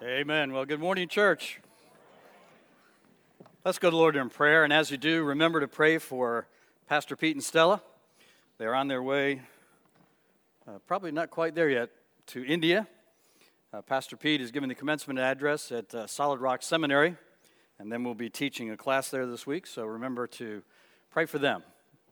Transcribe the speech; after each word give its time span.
Amen. 0.00 0.52
Well, 0.52 0.64
good 0.64 0.78
morning, 0.78 1.08
church. 1.08 1.58
Let's 3.64 3.80
go 3.80 3.88
to 3.88 3.90
the 3.90 3.96
Lord 3.96 4.14
in 4.14 4.28
prayer. 4.28 4.62
And 4.62 4.72
as 4.72 4.92
you 4.92 4.96
do, 4.96 5.24
remember 5.24 5.58
to 5.58 5.66
pray 5.66 5.98
for 5.98 6.46
Pastor 6.88 7.16
Pete 7.16 7.34
and 7.34 7.42
Stella. 7.42 7.82
They're 8.58 8.76
on 8.76 8.86
their 8.86 9.02
way, 9.02 9.42
uh, 10.68 10.78
probably 10.86 11.10
not 11.10 11.30
quite 11.30 11.56
there 11.56 11.68
yet, 11.68 11.90
to 12.28 12.46
India. 12.46 12.86
Uh, 13.72 13.82
Pastor 13.82 14.16
Pete 14.16 14.40
is 14.40 14.52
giving 14.52 14.68
the 14.68 14.74
commencement 14.76 15.18
address 15.18 15.72
at 15.72 15.92
uh, 15.92 16.06
Solid 16.06 16.38
Rock 16.38 16.62
Seminary, 16.62 17.16
and 17.80 17.90
then 17.90 18.04
we'll 18.04 18.14
be 18.14 18.30
teaching 18.30 18.70
a 18.70 18.76
class 18.76 19.10
there 19.10 19.26
this 19.26 19.48
week. 19.48 19.66
So 19.66 19.84
remember 19.84 20.28
to 20.28 20.62
pray 21.10 21.26
for 21.26 21.40
them. 21.40 21.64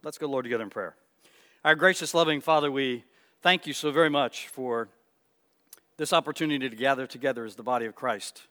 Let's 0.02 0.18
go, 0.18 0.26
Lord, 0.26 0.44
together 0.44 0.64
in 0.64 0.70
prayer. 0.70 0.96
Our 1.64 1.76
gracious, 1.76 2.14
loving 2.14 2.40
Father, 2.40 2.68
we 2.68 3.04
thank 3.42 3.64
you 3.64 3.72
so 3.72 3.92
very 3.92 4.10
much 4.10 4.48
for 4.48 4.88
this 5.96 6.12
opportunity 6.12 6.68
to 6.68 6.76
gather 6.76 7.06
together 7.06 7.44
as 7.44 7.56
the 7.56 7.62
body 7.62 7.86
of 7.86 7.94
Christ. 7.94 8.42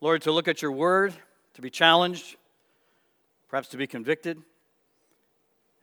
Lord, 0.00 0.22
to 0.22 0.32
look 0.32 0.48
at 0.48 0.62
your 0.62 0.72
word, 0.72 1.14
to 1.54 1.62
be 1.62 1.70
challenged, 1.70 2.36
perhaps 3.48 3.68
to 3.68 3.76
be 3.76 3.86
convicted. 3.86 4.40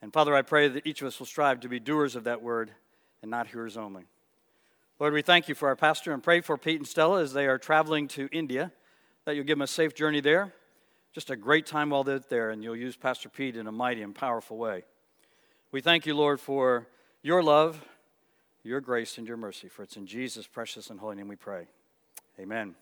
And 0.02 0.12
Father, 0.12 0.36
I 0.36 0.41
pray 0.41 0.68
that 0.68 0.86
each 0.86 1.02
of 1.02 1.08
us 1.08 1.20
will 1.20 1.28
strive 1.28 1.60
to 1.62 1.70
be 1.70 1.80
doers 1.80 2.16
of 2.16 2.24
that 2.24 2.41
word 2.41 2.72
and 3.22 3.30
not 3.30 3.48
hearers 3.48 3.78
only. 3.78 4.04
Lord, 5.00 5.14
we 5.14 5.22
thank 5.22 5.48
you 5.48 5.55
for 5.55 5.68
our 5.68 5.76
pastor 5.76 6.14
and 6.14 6.24
pray 6.24 6.41
for 6.41 6.58
Pete 6.58 6.78
and 6.78 6.88
Stella 6.88 7.22
as 7.22 7.34
they 7.34 7.48
are 7.48 7.58
traveling 7.58 8.08
to 8.10 8.30
India, 8.32 8.72
that 9.26 9.36
you'll 9.36 9.46
give 9.46 9.58
them 9.58 9.63
a 9.63 9.68
safe 9.68 9.96
journey 9.96 10.20
there. 10.20 10.54
Just 11.13 11.30
a 11.30 11.36
great 11.36 11.66
time 11.66 11.90
while 11.90 12.04
they're 12.04 12.20
there, 12.20 12.52
and 12.52 12.63
you'll 12.63 12.76
use 12.76 12.96
Pastor 12.96 13.27
Pete 13.27 13.58
in 13.58 13.68
a 13.68 13.72
mighty 13.72 14.02
and 14.02 14.16
powerful 14.16 14.58
way. 14.58 14.84
We 15.72 15.82
thank 15.82 16.05
you, 16.05 16.16
Lord, 16.16 16.40
for 16.40 16.88
your 17.22 17.44
love 17.44 17.84
your 18.64 18.82
grace 18.82 19.18
and 19.18 19.28
your 19.28 19.38
mercy. 19.38 19.68
For 19.68 19.84
it's 19.84 19.98
in 19.98 20.06
Jesus' 20.06 20.48
precious 20.48 20.90
and 20.90 21.00
holy 21.00 21.16
name 21.16 21.28
we 21.28 21.36
pray. 21.36 21.68
Amen. 22.40 22.76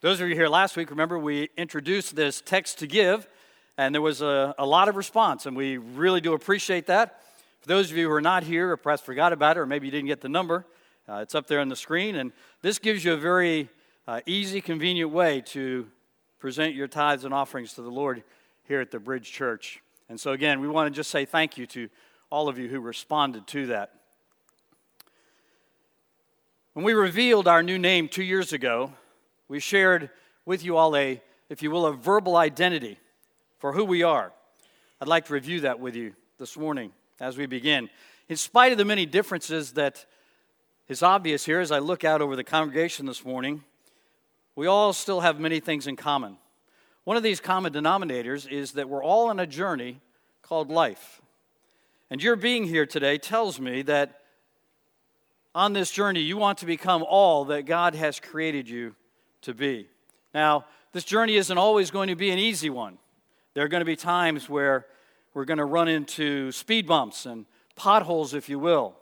Those 0.00 0.20
of 0.20 0.28
you 0.28 0.34
here 0.34 0.48
last 0.48 0.76
week, 0.76 0.90
remember 0.90 1.18
we 1.18 1.48
introduced 1.56 2.14
this 2.14 2.40
text 2.40 2.78
to 2.78 2.86
give, 2.86 3.28
and 3.76 3.94
there 3.94 4.02
was 4.02 4.22
a, 4.22 4.54
a 4.58 4.66
lot 4.66 4.88
of 4.88 4.96
response, 4.96 5.46
and 5.46 5.56
we 5.56 5.78
really 5.78 6.20
do 6.20 6.34
appreciate 6.34 6.86
that. 6.86 7.20
For 7.60 7.68
those 7.68 7.90
of 7.90 7.96
you 7.96 8.06
who 8.06 8.12
are 8.12 8.20
not 8.20 8.44
here 8.44 8.70
or 8.70 8.76
perhaps 8.76 9.02
forgot 9.02 9.32
about 9.32 9.56
it, 9.56 9.60
or 9.60 9.66
maybe 9.66 9.86
you 9.86 9.90
didn't 9.90 10.06
get 10.06 10.20
the 10.20 10.28
number, 10.28 10.64
uh, 11.08 11.16
it's 11.16 11.34
up 11.34 11.46
there 11.46 11.60
on 11.60 11.68
the 11.68 11.76
screen, 11.76 12.16
and 12.16 12.32
this 12.62 12.78
gives 12.78 13.04
you 13.04 13.14
a 13.14 13.16
very 13.16 13.68
uh, 14.06 14.20
easy, 14.26 14.60
convenient 14.60 15.10
way 15.10 15.40
to 15.46 15.88
present 16.38 16.74
your 16.74 16.86
tithes 16.86 17.24
and 17.24 17.34
offerings 17.34 17.72
to 17.74 17.82
the 17.82 17.90
Lord 17.90 18.22
here 18.64 18.80
at 18.80 18.90
the 18.90 19.00
Bridge 19.00 19.32
Church. 19.32 19.82
And 20.08 20.20
so, 20.20 20.32
again, 20.32 20.60
we 20.60 20.68
want 20.68 20.92
to 20.92 20.96
just 20.96 21.10
say 21.10 21.24
thank 21.24 21.58
you 21.58 21.66
to 21.68 21.88
all 22.30 22.48
of 22.48 22.58
you 22.58 22.68
who 22.68 22.80
responded 22.80 23.46
to 23.48 23.66
that. 23.66 23.92
When 26.78 26.84
we 26.84 26.92
revealed 26.92 27.48
our 27.48 27.60
new 27.60 27.76
name 27.76 28.06
two 28.06 28.22
years 28.22 28.52
ago, 28.52 28.92
we 29.48 29.58
shared 29.58 30.10
with 30.46 30.64
you 30.64 30.76
all 30.76 30.94
a, 30.94 31.20
if 31.48 31.60
you 31.60 31.72
will, 31.72 31.86
a 31.86 31.92
verbal 31.92 32.36
identity 32.36 32.98
for 33.58 33.72
who 33.72 33.84
we 33.84 34.04
are. 34.04 34.30
I'd 35.00 35.08
like 35.08 35.24
to 35.24 35.32
review 35.32 35.62
that 35.62 35.80
with 35.80 35.96
you 35.96 36.14
this 36.38 36.56
morning 36.56 36.92
as 37.18 37.36
we 37.36 37.46
begin. 37.46 37.90
In 38.28 38.36
spite 38.36 38.70
of 38.70 38.78
the 38.78 38.84
many 38.84 39.06
differences 39.06 39.72
that 39.72 40.06
is 40.86 41.02
obvious 41.02 41.44
here 41.44 41.58
as 41.58 41.72
I 41.72 41.80
look 41.80 42.04
out 42.04 42.22
over 42.22 42.36
the 42.36 42.44
congregation 42.44 43.06
this 43.06 43.24
morning, 43.24 43.64
we 44.54 44.68
all 44.68 44.92
still 44.92 45.18
have 45.18 45.40
many 45.40 45.58
things 45.58 45.88
in 45.88 45.96
common. 45.96 46.38
One 47.02 47.16
of 47.16 47.24
these 47.24 47.40
common 47.40 47.72
denominators 47.72 48.48
is 48.48 48.70
that 48.74 48.88
we're 48.88 49.02
all 49.02 49.30
on 49.30 49.40
a 49.40 49.48
journey 49.48 50.00
called 50.42 50.70
life. 50.70 51.20
And 52.08 52.22
your 52.22 52.36
being 52.36 52.68
here 52.68 52.86
today 52.86 53.18
tells 53.18 53.58
me 53.58 53.82
that 53.82 54.20
on 55.54 55.72
this 55.72 55.90
journey, 55.90 56.20
you 56.20 56.36
want 56.36 56.58
to 56.58 56.66
become 56.66 57.02
all 57.02 57.46
that 57.46 57.66
God 57.66 57.94
has 57.94 58.20
created 58.20 58.68
you 58.68 58.94
to 59.42 59.54
be. 59.54 59.88
Now, 60.34 60.66
this 60.92 61.04
journey 61.04 61.36
isn't 61.36 61.58
always 61.58 61.90
going 61.90 62.08
to 62.08 62.16
be 62.16 62.30
an 62.30 62.38
easy 62.38 62.70
one. 62.70 62.98
There 63.54 63.64
are 63.64 63.68
going 63.68 63.80
to 63.80 63.86
be 63.86 63.96
times 63.96 64.48
where 64.48 64.86
we're 65.34 65.44
going 65.44 65.58
to 65.58 65.64
run 65.64 65.88
into 65.88 66.52
speed 66.52 66.86
bumps 66.86 67.26
and 67.26 67.46
potholes, 67.76 68.34
if 68.34 68.48
you 68.48 68.58
will. 68.58 68.94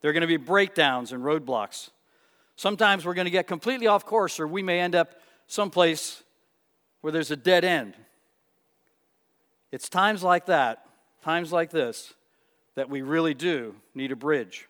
There 0.00 0.10
are 0.10 0.12
going 0.12 0.22
to 0.22 0.26
be 0.26 0.36
breakdowns 0.36 1.12
and 1.12 1.22
roadblocks. 1.22 1.90
Sometimes 2.56 3.04
we're 3.04 3.14
going 3.14 3.26
to 3.26 3.30
get 3.30 3.46
completely 3.46 3.86
off 3.86 4.04
course, 4.04 4.40
or 4.40 4.46
we 4.46 4.62
may 4.62 4.80
end 4.80 4.94
up 4.94 5.14
someplace 5.46 6.22
where 7.00 7.12
there's 7.12 7.30
a 7.30 7.36
dead 7.36 7.64
end. 7.64 7.94
It's 9.70 9.88
times 9.88 10.22
like 10.22 10.46
that, 10.46 10.86
times 11.24 11.52
like 11.52 11.70
this, 11.70 12.14
that 12.74 12.88
we 12.90 13.02
really 13.02 13.34
do 13.34 13.74
need 13.94 14.12
a 14.12 14.16
bridge. 14.16 14.68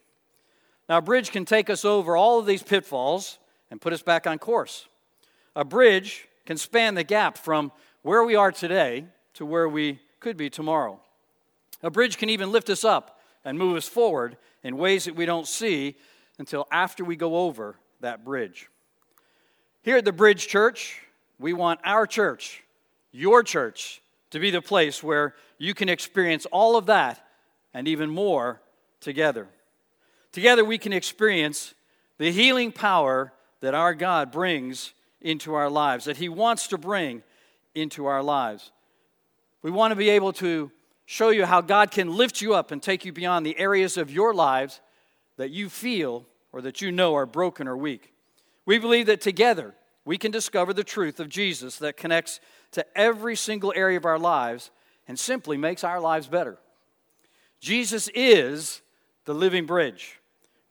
Now, 0.88 0.98
a 0.98 1.03
bridge 1.03 1.31
can 1.31 1.44
take 1.44 1.70
us 1.70 1.84
over 1.84 2.16
all 2.16 2.38
of 2.38 2.47
these 2.47 2.62
pitfalls 2.62 3.38
and 3.70 3.81
put 3.81 3.93
us 3.93 4.03
back 4.03 4.26
on 4.26 4.38
course. 4.38 4.87
A 5.54 5.65
bridge 5.65 6.28
can 6.44 6.56
span 6.56 6.94
the 6.94 7.04
gap 7.04 7.38
from 7.38 7.72
where 8.03 8.25
we 8.25 8.34
are 8.34 8.53
today 8.53 9.06
to 9.34 9.47
where 9.47 9.69
we 9.69 10.00
could 10.21 10.37
be 10.37 10.50
tomorrow. 10.50 11.00
A 11.82 11.91
bridge 11.91 12.19
can 12.19 12.28
even 12.28 12.53
lift 12.53 12.71
us 12.71 12.84
up 12.84 13.21
and 13.44 13.59
move 13.59 13.76
us 13.76 13.88
forward 13.88 14.37
in 14.62 14.76
ways 14.76 15.04
that 15.04 15.16
we 15.16 15.26
don't 15.26 15.48
see 15.48 15.97
until 16.38 16.66
after 16.71 17.04
we 17.04 17.16
go 17.16 17.37
over 17.37 17.76
that 18.00 18.25
bridge. 18.25 18.69
Here 19.82 19.97
at 19.97 20.04
the 20.04 20.12
Bridge 20.12 20.47
Church, 20.47 21.00
we 21.38 21.53
want 21.53 21.81
our 21.84 22.06
church, 22.06 22.62
your 23.10 23.42
church, 23.42 24.00
to 24.31 24.38
be 24.38 24.50
the 24.50 24.62
place 24.62 25.03
where 25.03 25.34
you 25.59 25.75
can 25.75 25.88
experience 25.88 26.47
all 26.47 26.76
of 26.76 26.87
that 26.87 27.25
and 27.75 27.88
even 27.88 28.10
more 28.10 28.60
together. 29.00 29.48
Together, 30.32 30.65
we 30.65 30.78
can 30.78 30.93
experience 30.93 31.75
the 32.19 32.32
healing 32.32 32.72
power 32.72 33.32
that 33.60 33.75
our 33.75 33.94
God 33.94 34.32
brings 34.32 34.94
into 35.20 35.54
our 35.54 35.70
lives, 35.70 36.06
that 36.06 36.16
He 36.16 36.28
wants 36.28 36.66
to 36.69 36.78
bring 36.78 37.22
into 37.75 38.06
our 38.06 38.22
lives. 38.22 38.72
We 39.62 39.71
want 39.71 39.92
to 39.92 39.97
be 39.97 40.10
able 40.10 40.32
to 40.34 40.71
show 41.04 41.28
you 41.28 41.44
how 41.44 41.60
God 41.60 41.91
can 41.91 42.16
lift 42.16 42.41
you 42.41 42.54
up 42.54 42.71
and 42.71 42.82
take 42.82 43.04
you 43.04 43.12
beyond 43.12 43.44
the 43.44 43.59
areas 43.59 43.97
of 43.97 44.10
your 44.10 44.34
lives 44.34 44.81
that 45.37 45.50
you 45.50 45.69
feel 45.69 46.26
or 46.53 46.62
that 46.62 46.81
you 46.81 46.91
know 46.91 47.15
are 47.15 47.26
broken 47.26 47.69
or 47.69 47.76
weak. 47.76 48.12
We 48.65 48.78
believe 48.78 49.06
that 49.06 49.21
together 49.21 49.75
we 50.04 50.19
can 50.19 50.31
discover 50.31 50.72
the 50.72 50.84
truth 50.84 51.21
of 51.21 51.28
Jesus 51.28 51.76
that 51.78 51.97
connects 51.97 52.41
to 52.72 52.84
every 52.97 53.37
single 53.37 53.72
area 53.76 53.98
of 53.98 54.04
our 54.04 54.19
lives 54.19 54.71
and 55.06 55.19
simply 55.19 55.56
makes 55.56 55.84
our 55.84 56.00
lives 56.00 56.26
better. 56.26 56.59
Jesus 57.60 58.09
is 58.15 58.82
the 59.25 59.34
living 59.34 59.66
bridge 59.66 60.19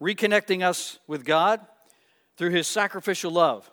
reconnecting 0.02 0.68
us 0.68 1.00
with 1.08 1.24
God 1.24 1.62
through 2.36 2.50
his 2.50 2.68
sacrificial 2.68 3.32
love, 3.32 3.70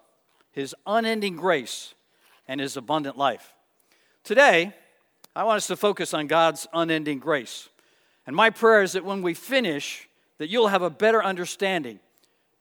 his 0.53 0.75
unending 0.87 1.37
grace, 1.37 1.94
and 2.47 2.61
his 2.61 2.77
abundant 2.77 3.16
life. 3.16 3.55
Today, 4.25 4.75
I 5.34 5.44
want 5.44 5.59
us 5.59 5.66
to 5.69 5.77
focus 5.77 6.12
on 6.12 6.27
God's 6.27 6.66
unending 6.72 7.19
grace. 7.19 7.69
And 8.27 8.37
my 8.37 8.50
prayer 8.50 8.83
is 8.83 8.93
that 8.93 9.05
when 9.05 9.22
we 9.22 9.33
finish, 9.33 10.09
that 10.39 10.49
you'll 10.49 10.69
have 10.69 10.83
a 10.83 10.91
better 10.91 11.22
understanding 11.22 11.99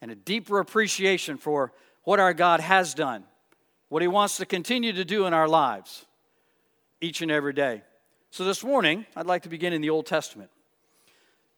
and 0.01 0.11
a 0.11 0.15
deeper 0.15 0.59
appreciation 0.59 1.37
for 1.37 1.73
what 2.03 2.19
our 2.19 2.33
God 2.33 2.59
has 2.59 2.93
done, 2.93 3.25
what 3.89 4.01
he 4.01 4.07
wants 4.07 4.37
to 4.37 4.45
continue 4.45 4.93
to 4.93 5.03
do 5.03 5.25
in 5.25 5.33
our 5.33 5.47
lives 5.47 6.05
each 7.01 7.21
and 7.21 7.31
every 7.31 7.53
day. 7.53 7.81
So 8.31 8.45
this 8.45 8.63
morning, 8.63 9.05
I'd 9.15 9.25
like 9.25 9.43
to 9.43 9.49
begin 9.49 9.73
in 9.73 9.81
the 9.81 9.89
Old 9.89 10.05
Testament. 10.05 10.49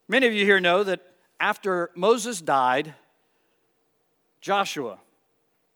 Many 0.08 0.26
of 0.26 0.32
you 0.32 0.44
here 0.44 0.58
know 0.58 0.82
that 0.82 1.02
after 1.40 1.90
Moses 1.96 2.40
died, 2.40 2.94
Joshua, 4.40 4.98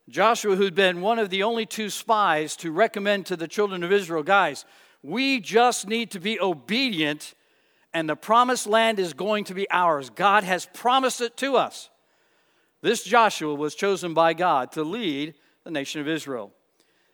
Joshua, 0.07 0.55
who'd 0.55 0.75
been 0.75 1.01
one 1.01 1.17
of 1.17 1.31
the 1.31 1.43
only 1.43 1.65
two 1.65 1.89
spies 1.89 2.55
to 2.57 2.71
recommend 2.71 3.25
to 3.25 3.35
the 3.35 3.47
children 3.47 3.83
of 3.83 3.91
Israel, 3.91 4.21
guys, 4.21 4.63
we 5.01 5.39
just 5.39 5.87
need 5.87 6.11
to 6.11 6.19
be 6.19 6.39
obedient, 6.39 7.33
and 7.93 8.07
the 8.07 8.15
promised 8.15 8.67
land 8.67 8.99
is 8.99 9.13
going 9.13 9.45
to 9.45 9.55
be 9.55 9.69
ours. 9.71 10.11
God 10.11 10.43
has 10.43 10.67
promised 10.73 11.21
it 11.21 11.35
to 11.37 11.57
us. 11.57 11.89
This 12.81 13.03
Joshua 13.03 13.55
was 13.55 13.73
chosen 13.73 14.13
by 14.13 14.33
God 14.33 14.71
to 14.73 14.83
lead 14.83 15.33
the 15.63 15.71
nation 15.71 16.01
of 16.01 16.07
Israel. 16.07 16.51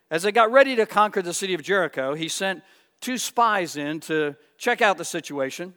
As 0.10 0.24
they 0.24 0.34
got 0.34 0.52
ready 0.52 0.76
to 0.76 0.86
conquer 0.86 1.22
the 1.22 1.34
city 1.34 1.54
of 1.54 1.64
Jericho, 1.64 2.14
he 2.14 2.28
sent 2.28 2.62
two 3.00 3.18
spies 3.18 3.78
in 3.78 4.02
to 4.02 4.36
check 4.58 4.82
out 4.82 4.98
the 4.98 5.06
situation. 5.06 5.74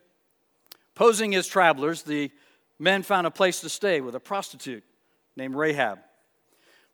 Posing 0.96 1.36
as 1.36 1.46
travelers, 1.46 2.02
the 2.02 2.32
men 2.78 3.02
found 3.02 3.26
a 3.26 3.30
place 3.30 3.60
to 3.60 3.68
stay 3.68 4.00
with 4.00 4.14
a 4.14 4.20
prostitute 4.20 4.84
named 5.36 5.54
Rahab. 5.54 5.98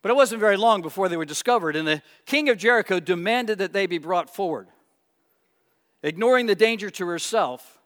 But 0.01 0.11
it 0.11 0.15
wasn't 0.15 0.39
very 0.39 0.57
long 0.57 0.81
before 0.81 1.09
they 1.09 1.17
were 1.17 1.25
discovered, 1.25 1.75
and 1.75 1.87
the 1.87 2.01
king 2.25 2.49
of 2.49 2.57
Jericho 2.57 2.99
demanded 2.99 3.59
that 3.59 3.73
they 3.73 3.85
be 3.85 3.99
brought 3.99 4.33
forward. 4.33 4.67
Ignoring 6.03 6.47
the 6.47 6.55
danger 6.55 6.89
to 6.89 7.05
herself, 7.05 7.79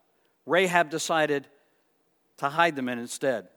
Rahab 0.46 0.88
decided 0.88 1.46
to 2.38 2.48
hide 2.48 2.76
the 2.76 2.82
men 2.82 2.98
instead. 2.98 3.48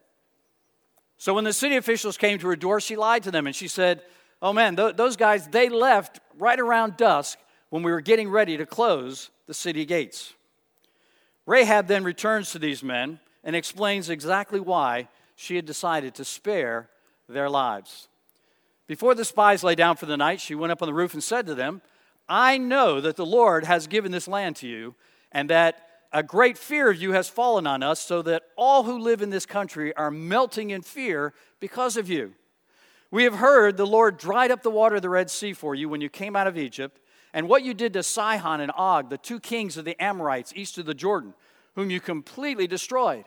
So 1.17 1.33
when 1.33 1.43
the 1.43 1.53
city 1.53 1.75
officials 1.75 2.17
came 2.17 2.39
to 2.39 2.47
her 2.47 2.55
door, 2.55 2.79
she 2.79 2.95
lied 2.95 3.23
to 3.23 3.31
them 3.31 3.45
and 3.45 3.55
she 3.55 3.67
said, 3.67 4.01
Oh 4.41 4.53
man, 4.53 4.75
th- 4.75 4.95
those 4.95 5.17
guys, 5.17 5.47
they 5.47 5.67
left 5.67 6.19
right 6.37 6.59
around 6.59 6.95
dusk 6.95 7.37
when 7.69 7.83
we 7.83 7.91
were 7.91 8.01
getting 8.01 8.29
ready 8.29 8.55
to 8.57 8.65
close 8.65 9.29
the 9.45 9.53
city 9.53 9.85
gates. 9.85 10.33
Rahab 11.45 11.87
then 11.87 12.03
returns 12.03 12.51
to 12.51 12.59
these 12.59 12.83
men 12.83 13.19
and 13.43 13.55
explains 13.55 14.09
exactly 14.09 14.59
why 14.59 15.07
she 15.35 15.55
had 15.55 15.65
decided 15.65 16.15
to 16.15 16.25
spare 16.25 16.89
their 17.27 17.49
lives. 17.49 18.07
Before 18.87 19.13
the 19.13 19.23
spies 19.23 19.63
lay 19.63 19.75
down 19.75 19.95
for 19.95 20.07
the 20.07 20.17
night, 20.17 20.41
she 20.41 20.55
went 20.55 20.71
up 20.71 20.81
on 20.81 20.87
the 20.87 20.93
roof 20.93 21.13
and 21.13 21.23
said 21.23 21.45
to 21.45 21.55
them, 21.55 21.81
I 22.27 22.57
know 22.57 22.99
that 23.01 23.15
the 23.15 23.25
Lord 23.25 23.65
has 23.65 23.87
given 23.87 24.11
this 24.11 24.27
land 24.27 24.55
to 24.57 24.67
you, 24.67 24.95
and 25.31 25.49
that 25.49 25.87
a 26.11 26.23
great 26.23 26.57
fear 26.57 26.89
of 26.89 27.01
you 27.01 27.11
has 27.11 27.29
fallen 27.29 27.67
on 27.67 27.83
us, 27.83 27.99
so 27.99 28.21
that 28.23 28.43
all 28.55 28.83
who 28.83 28.97
live 28.97 29.21
in 29.21 29.29
this 29.29 29.45
country 29.45 29.95
are 29.95 30.11
melting 30.11 30.71
in 30.71 30.81
fear 30.81 31.33
because 31.59 31.97
of 31.97 32.09
you. 32.09 32.33
We 33.11 33.23
have 33.23 33.35
heard 33.35 33.77
the 33.77 33.87
Lord 33.87 34.17
dried 34.17 34.51
up 34.51 34.63
the 34.63 34.69
water 34.69 34.95
of 34.95 35.01
the 35.01 35.09
Red 35.09 35.29
Sea 35.31 35.53
for 35.53 35.73
you 35.73 35.87
when 35.87 36.01
you 36.01 36.09
came 36.09 36.35
out 36.35 36.47
of 36.47 36.57
Egypt, 36.57 36.99
and 37.33 37.47
what 37.47 37.63
you 37.63 37.73
did 37.73 37.93
to 37.93 38.03
Sihon 38.03 38.59
and 38.59 38.71
Og, 38.75 39.09
the 39.09 39.17
two 39.17 39.39
kings 39.39 39.77
of 39.77 39.85
the 39.85 40.01
Amorites 40.01 40.51
east 40.55 40.77
of 40.79 40.85
the 40.85 40.93
Jordan, 40.95 41.33
whom 41.79 41.89
you 41.89 42.01
completely 42.01 42.67
destroyed. 42.67 43.23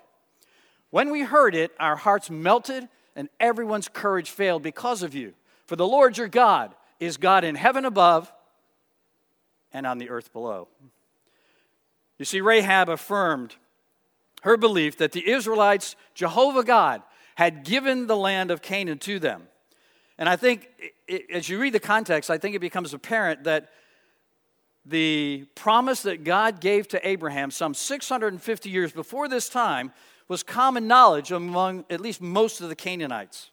When 0.90 1.10
we 1.10 1.22
heard 1.22 1.54
it, 1.54 1.72
our 1.81 1.96
hearts 1.96 2.28
melted, 2.28 2.87
and 3.16 3.31
everyone's 3.40 3.88
courage 3.88 4.28
failed 4.28 4.62
because 4.62 5.02
of 5.02 5.14
you. 5.14 5.32
For 5.64 5.75
the 5.75 5.87
Lord 5.87 6.19
your 6.19 6.28
God 6.28 6.75
is 7.00 7.16
God 7.16 7.44
in 7.44 7.54
heaven 7.54 7.87
above 7.87 8.31
and 9.72 9.87
on 9.87 9.96
the 9.96 10.10
earth 10.10 10.34
below. 10.34 10.69
You 12.19 12.26
see, 12.26 12.43
Rahab 12.43 12.90
affirmed 12.90 13.56
her 14.43 14.58
belief 14.58 14.98
that 14.98 15.12
the 15.12 15.31
Israelites, 15.31 15.96
Jehovah 16.14 16.62
God, 16.62 17.00
had 17.37 17.64
given 17.64 18.06
the 18.06 18.19
land 18.19 18.50
of 18.50 18.60
Canaan 18.60 18.98
to 18.98 19.19
them. 19.19 19.44
And 20.19 20.28
I 20.28 20.37
think, 20.37 20.69
as 21.32 21.48
you 21.48 21.58
read 21.58 21.72
the 21.72 21.81
context, 21.81 22.28
I 22.28 22.37
think 22.37 22.55
it 22.55 22.58
becomes 22.60 22.93
apparent 22.93 23.44
that 23.44 23.70
the 24.84 25.46
promise 25.55 26.02
that 26.02 26.25
God 26.25 26.61
gave 26.61 26.88
to 26.88 27.08
Abraham 27.08 27.50
some 27.50 27.75
650 27.75 28.70
years 28.70 28.93
before 28.93 29.29
this 29.29 29.49
time 29.49 29.93
was 30.29 30.43
common 30.43 30.87
knowledge 30.87 31.31
among 31.31 31.84
at 31.90 32.00
least 32.00 32.20
most 32.20 32.61
of 32.61 32.69
the 32.69 32.75
Canaanites. 32.75 33.50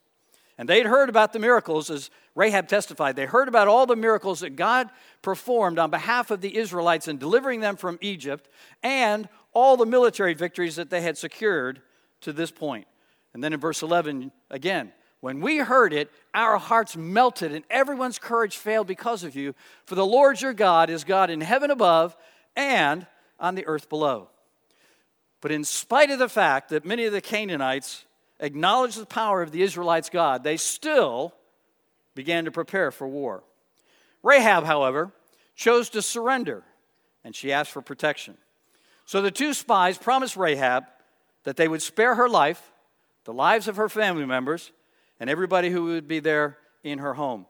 And 0.57 0.67
they'd 0.67 0.85
heard 0.85 1.07
about 1.07 1.31
the 1.31 1.39
miracles, 1.39 1.89
as 1.89 2.09
Rahab 2.35 2.67
testified. 2.67 3.15
They 3.15 3.25
heard 3.25 3.47
about 3.47 3.67
all 3.67 3.85
the 3.85 3.95
miracles 3.95 4.41
that 4.41 4.57
God 4.57 4.89
performed 5.21 5.79
on 5.79 5.89
behalf 5.89 6.31
of 6.31 6.41
the 6.41 6.57
Israelites 6.57 7.07
in 7.07 7.17
delivering 7.17 7.61
them 7.61 7.77
from 7.77 7.97
Egypt 8.01 8.49
and 8.83 9.29
all 9.53 9.77
the 9.77 9.85
military 9.85 10.33
victories 10.33 10.75
that 10.75 10.89
they 10.89 11.01
had 11.01 11.17
secured 11.17 11.81
to 12.21 12.33
this 12.33 12.51
point. 12.51 12.87
And 13.33 13.43
then 13.43 13.53
in 13.53 13.59
verse 13.59 13.81
11, 13.81 14.31
again, 14.49 14.91
when 15.21 15.41
we 15.41 15.57
heard 15.57 15.93
it, 15.93 16.11
our 16.39 16.57
hearts 16.57 16.95
melted 16.95 17.51
and 17.53 17.65
everyone's 17.69 18.17
courage 18.17 18.57
failed 18.57 18.87
because 18.87 19.23
of 19.23 19.35
you. 19.35 19.53
For 19.85 19.95
the 19.95 20.05
Lord 20.05 20.41
your 20.41 20.53
God 20.53 20.89
is 20.89 21.03
God 21.03 21.29
in 21.29 21.41
heaven 21.41 21.69
above 21.69 22.15
and 22.55 23.05
on 23.39 23.55
the 23.55 23.65
earth 23.65 23.89
below. 23.89 24.29
But 25.41 25.51
in 25.51 25.63
spite 25.63 26.09
of 26.11 26.19
the 26.19 26.29
fact 26.29 26.69
that 26.69 26.85
many 26.85 27.05
of 27.05 27.13
the 27.13 27.21
Canaanites 27.21 28.05
acknowledged 28.39 28.99
the 28.99 29.05
power 29.05 29.41
of 29.41 29.51
the 29.51 29.61
Israelites' 29.61 30.09
God, 30.09 30.43
they 30.43 30.57
still 30.57 31.33
began 32.15 32.45
to 32.45 32.51
prepare 32.51 32.91
for 32.91 33.07
war. 33.07 33.43
Rahab, 34.23 34.65
however, 34.65 35.11
chose 35.55 35.89
to 35.89 36.01
surrender 36.01 36.63
and 37.23 37.35
she 37.35 37.51
asked 37.51 37.71
for 37.71 37.81
protection. 37.81 38.37
So 39.05 39.21
the 39.21 39.31
two 39.31 39.53
spies 39.53 39.97
promised 39.97 40.37
Rahab 40.37 40.85
that 41.43 41.57
they 41.57 41.67
would 41.67 41.81
spare 41.81 42.15
her 42.15 42.29
life, 42.29 42.71
the 43.25 43.33
lives 43.33 43.67
of 43.67 43.75
her 43.75 43.89
family 43.89 44.25
members, 44.25 44.71
and 45.19 45.29
everybody 45.29 45.69
who 45.69 45.85
would 45.85 46.07
be 46.07 46.19
there 46.19 46.57
in 46.83 46.99
her 46.99 47.13
home. 47.13 47.45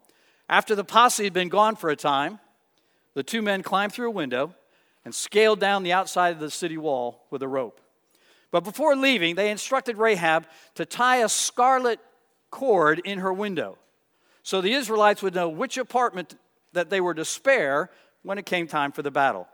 After 0.47 0.75
the 0.75 0.83
posse 0.83 1.23
had 1.23 1.33
been 1.33 1.49
gone 1.49 1.75
for 1.75 1.89
a 1.89 1.95
time, 1.95 2.39
the 3.13 3.23
two 3.23 3.41
men 3.41 3.63
climbed 3.63 3.93
through 3.93 4.07
a 4.07 4.11
window 4.11 4.55
and 5.05 5.13
scaled 5.13 5.59
down 5.59 5.83
the 5.83 5.93
outside 5.93 6.33
of 6.33 6.39
the 6.39 6.49
city 6.49 6.77
wall 6.77 7.25
with 7.29 7.43
a 7.43 7.47
rope. 7.47 7.79
But 8.51 8.63
before 8.63 8.95
leaving, 8.95 9.35
they 9.35 9.51
instructed 9.51 9.97
Rahab 9.97 10.47
to 10.75 10.85
tie 10.85 11.17
a 11.17 11.29
scarlet 11.29 11.99
cord 12.49 12.99
in 13.03 13.19
her 13.19 13.31
window 13.31 13.77
so 14.43 14.61
the 14.61 14.73
Israelites 14.73 15.21
would 15.21 15.35
know 15.35 15.49
which 15.49 15.77
apartment 15.77 16.35
that 16.73 16.89
they 16.89 17.01
were 17.01 17.13
to 17.13 17.25
spare 17.25 17.91
when 18.23 18.37
it 18.37 18.45
came 18.45 18.67
time 18.67 18.91
for 18.91 19.01
the 19.01 19.11
battle. 19.11 19.47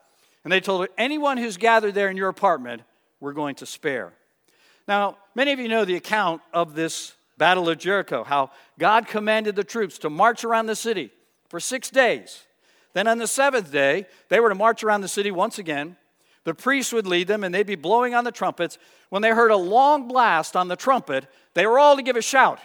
And 0.43 0.51
they 0.51 0.61
told 0.61 0.81
her, 0.81 0.89
anyone 0.97 1.37
who's 1.37 1.57
gathered 1.57 1.93
there 1.95 2.09
in 2.09 2.17
your 2.17 2.29
apartment, 2.29 2.83
we're 3.19 3.33
going 3.33 3.55
to 3.55 3.65
spare. 3.65 4.13
Now, 4.87 5.17
many 5.33 5.51
of 5.51 5.59
you 5.59 5.67
know 5.67 5.85
the 5.85 5.95
account 5.95 6.41
of 6.53 6.75
this 6.75 7.13
Battle 7.37 7.69
of 7.69 7.77
Jericho, 7.77 8.23
how 8.23 8.51
God 8.79 9.07
commanded 9.07 9.55
the 9.55 9.63
troops 9.63 9.97
to 9.99 10.09
march 10.09 10.43
around 10.43 10.67
the 10.67 10.75
city 10.75 11.11
for 11.49 11.59
six 11.59 11.89
days. 11.89 12.43
Then 12.93 13.07
on 13.07 13.17
the 13.17 13.27
seventh 13.27 13.71
day, 13.71 14.05
they 14.29 14.39
were 14.39 14.49
to 14.49 14.55
march 14.55 14.83
around 14.83 15.01
the 15.01 15.07
city 15.07 15.31
once 15.31 15.59
again. 15.59 15.97
The 16.45 16.53
priests 16.53 16.93
would 16.93 17.07
lead 17.07 17.27
them, 17.27 17.43
and 17.43 17.53
they'd 17.53 17.67
be 17.67 17.75
blowing 17.75 18.15
on 18.15 18.23
the 18.23 18.31
trumpets. 18.31 18.77
When 19.09 19.21
they 19.21 19.31
heard 19.31 19.51
a 19.51 19.57
long 19.57 20.07
blast 20.07 20.55
on 20.55 20.67
the 20.67 20.75
trumpet, 20.75 21.27
they 21.55 21.65
were 21.67 21.77
all 21.77 21.97
to 21.97 22.03
give 22.03 22.15
a 22.15 22.21
shout. 22.21 22.59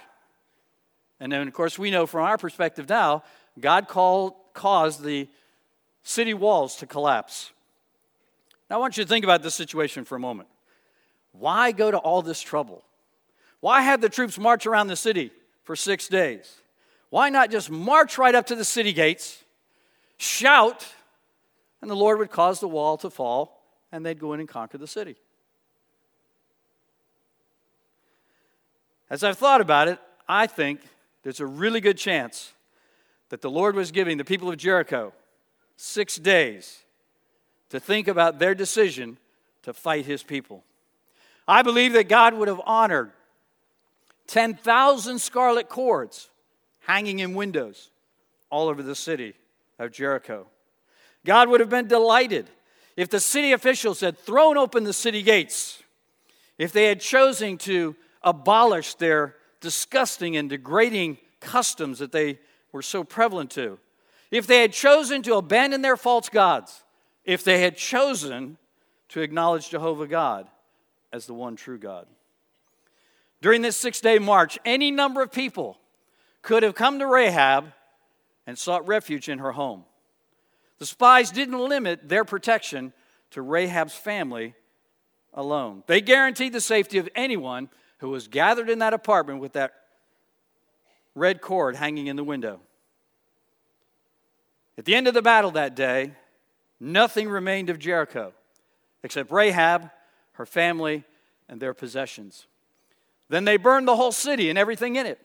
And 1.18 1.32
then, 1.32 1.48
of 1.48 1.54
course, 1.54 1.78
we 1.78 1.90
know 1.90 2.06
from 2.06 2.24
our 2.24 2.38
perspective 2.38 2.88
now, 2.88 3.24
God 3.58 3.88
called, 3.88 4.34
caused 4.54 5.02
the 5.02 5.28
city 6.02 6.34
walls 6.34 6.76
to 6.76 6.86
collapse. 6.86 7.50
Now, 8.68 8.76
I 8.76 8.78
want 8.78 8.96
you 8.96 9.04
to 9.04 9.08
think 9.08 9.24
about 9.24 9.42
this 9.42 9.54
situation 9.54 10.04
for 10.04 10.14
a 10.14 10.20
moment. 10.20 10.48
Why 11.32 11.72
go 11.72 11.90
to 11.90 11.98
all 11.98 12.22
this 12.22 12.40
trouble? 12.40 12.84
Why 13.60 13.82
have 13.82 14.00
the 14.00 14.08
troops 14.08 14.38
march 14.38 14.66
around 14.66 14.88
the 14.88 14.96
city 14.96 15.30
for 15.64 15.76
six 15.76 16.08
days? 16.08 16.60
Why 17.10 17.28
not 17.28 17.50
just 17.50 17.70
march 17.70 18.18
right 18.18 18.34
up 18.34 18.46
to 18.46 18.54
the 18.54 18.64
city 18.64 18.92
gates, 18.92 19.42
shout, 20.16 20.86
and 21.80 21.90
the 21.90 21.96
Lord 21.96 22.18
would 22.18 22.30
cause 22.30 22.60
the 22.60 22.68
wall 22.68 22.96
to 22.98 23.10
fall 23.10 23.60
and 23.92 24.04
they'd 24.04 24.18
go 24.18 24.32
in 24.32 24.40
and 24.40 24.48
conquer 24.48 24.78
the 24.78 24.86
city. 24.86 25.16
As 29.08 29.24
I've 29.24 29.38
thought 29.38 29.60
about 29.60 29.88
it, 29.88 29.98
I 30.28 30.46
think 30.46 30.80
there's 31.22 31.40
a 31.40 31.46
really 31.46 31.80
good 31.80 31.98
chance 31.98 32.52
that 33.30 33.40
the 33.40 33.50
Lord 33.50 33.74
was 33.74 33.90
giving 33.90 34.18
the 34.18 34.24
people 34.24 34.48
of 34.48 34.56
Jericho 34.56 35.12
six 35.76 36.16
days 36.16 36.80
to 37.70 37.80
think 37.80 38.06
about 38.06 38.38
their 38.38 38.54
decision 38.54 39.18
to 39.62 39.72
fight 39.72 40.06
his 40.06 40.22
people. 40.22 40.64
I 41.48 41.62
believe 41.62 41.92
that 41.94 42.08
God 42.08 42.34
would 42.34 42.48
have 42.48 42.60
honored 42.64 43.10
10,000 44.30 45.18
scarlet 45.18 45.68
cords 45.68 46.30
hanging 46.80 47.18
in 47.18 47.34
windows 47.34 47.90
all 48.48 48.68
over 48.68 48.80
the 48.80 48.94
city 48.94 49.34
of 49.78 49.90
Jericho. 49.90 50.46
God 51.24 51.48
would 51.48 51.58
have 51.58 51.68
been 51.68 51.88
delighted 51.88 52.48
if 52.96 53.08
the 53.08 53.18
city 53.18 53.50
officials 53.52 54.00
had 54.00 54.16
thrown 54.16 54.56
open 54.56 54.84
the 54.84 54.92
city 54.92 55.22
gates, 55.22 55.82
if 56.58 56.72
they 56.72 56.84
had 56.84 57.00
chosen 57.00 57.58
to 57.58 57.96
abolish 58.22 58.94
their 58.94 59.34
disgusting 59.60 60.36
and 60.36 60.48
degrading 60.48 61.18
customs 61.40 61.98
that 61.98 62.12
they 62.12 62.38
were 62.70 62.82
so 62.82 63.02
prevalent 63.02 63.50
to, 63.50 63.80
if 64.30 64.46
they 64.46 64.60
had 64.60 64.72
chosen 64.72 65.22
to 65.22 65.34
abandon 65.34 65.82
their 65.82 65.96
false 65.96 66.28
gods, 66.28 66.84
if 67.24 67.42
they 67.42 67.60
had 67.60 67.76
chosen 67.76 68.58
to 69.08 69.22
acknowledge 69.22 69.70
Jehovah 69.70 70.06
God 70.06 70.46
as 71.12 71.26
the 71.26 71.34
one 71.34 71.56
true 71.56 71.78
God. 71.78 72.06
During 73.42 73.62
this 73.62 73.76
six 73.76 74.00
day 74.00 74.18
march, 74.18 74.58
any 74.64 74.90
number 74.90 75.22
of 75.22 75.32
people 75.32 75.78
could 76.42 76.62
have 76.62 76.74
come 76.74 76.98
to 76.98 77.06
Rahab 77.06 77.72
and 78.46 78.58
sought 78.58 78.86
refuge 78.86 79.28
in 79.28 79.38
her 79.38 79.52
home. 79.52 79.84
The 80.78 80.86
spies 80.86 81.30
didn't 81.30 81.58
limit 81.58 82.08
their 82.08 82.24
protection 82.24 82.92
to 83.30 83.42
Rahab's 83.42 83.94
family 83.94 84.54
alone. 85.32 85.82
They 85.86 86.00
guaranteed 86.00 86.52
the 86.52 86.60
safety 86.60 86.98
of 86.98 87.08
anyone 87.14 87.68
who 87.98 88.08
was 88.08 88.28
gathered 88.28 88.70
in 88.70 88.78
that 88.80 88.94
apartment 88.94 89.40
with 89.40 89.52
that 89.52 89.74
red 91.14 91.40
cord 91.40 91.76
hanging 91.76 92.06
in 92.06 92.16
the 92.16 92.24
window. 92.24 92.60
At 94.78 94.86
the 94.86 94.94
end 94.94 95.06
of 95.06 95.14
the 95.14 95.22
battle 95.22 95.50
that 95.52 95.76
day, 95.76 96.14
nothing 96.78 97.28
remained 97.28 97.68
of 97.68 97.78
Jericho 97.78 98.32
except 99.02 99.30
Rahab, 99.30 99.90
her 100.32 100.46
family, 100.46 101.04
and 101.48 101.60
their 101.60 101.74
possessions. 101.74 102.46
Then 103.30 103.44
they 103.44 103.56
burned 103.56 103.88
the 103.88 103.96
whole 103.96 104.12
city 104.12 104.50
and 104.50 104.58
everything 104.58 104.96
in 104.96 105.06
it. 105.06 105.18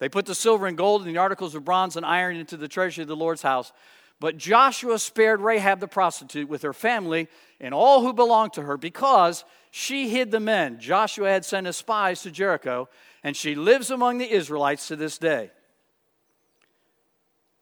They 0.00 0.08
put 0.08 0.26
the 0.26 0.34
silver 0.34 0.66
and 0.66 0.76
gold 0.76 1.06
and 1.06 1.14
the 1.14 1.20
articles 1.20 1.54
of 1.54 1.64
bronze 1.64 1.96
and 1.96 2.04
iron 2.04 2.36
into 2.36 2.56
the 2.56 2.68
treasury 2.68 3.02
of 3.02 3.08
the 3.08 3.16
Lord's 3.16 3.42
house. 3.42 3.72
But 4.18 4.36
Joshua 4.36 4.98
spared 4.98 5.40
Rahab 5.40 5.78
the 5.78 5.86
prostitute 5.86 6.48
with 6.48 6.62
her 6.62 6.72
family 6.72 7.28
and 7.60 7.72
all 7.72 8.02
who 8.02 8.12
belonged 8.12 8.54
to 8.54 8.62
her 8.62 8.76
because 8.76 9.44
she 9.70 10.08
hid 10.08 10.32
the 10.32 10.40
men. 10.40 10.80
Joshua 10.80 11.30
had 11.30 11.44
sent 11.44 11.68
as 11.68 11.76
spies 11.76 12.22
to 12.22 12.32
Jericho, 12.32 12.88
and 13.22 13.36
she 13.36 13.54
lives 13.54 13.90
among 13.90 14.18
the 14.18 14.30
Israelites 14.30 14.88
to 14.88 14.96
this 14.96 15.16
day. 15.16 15.50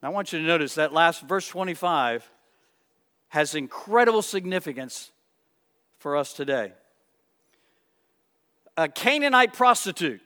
Now, 0.02 0.08
I 0.08 0.12
want 0.12 0.32
you 0.32 0.38
to 0.38 0.46
notice 0.46 0.76
that 0.76 0.94
last 0.94 1.22
verse 1.22 1.46
25 1.46 2.28
has 3.28 3.54
incredible 3.54 4.22
significance 4.22 5.10
for 5.98 6.16
us 6.16 6.32
today. 6.32 6.72
A 8.76 8.88
Canaanite 8.88 9.52
prostitute 9.52 10.20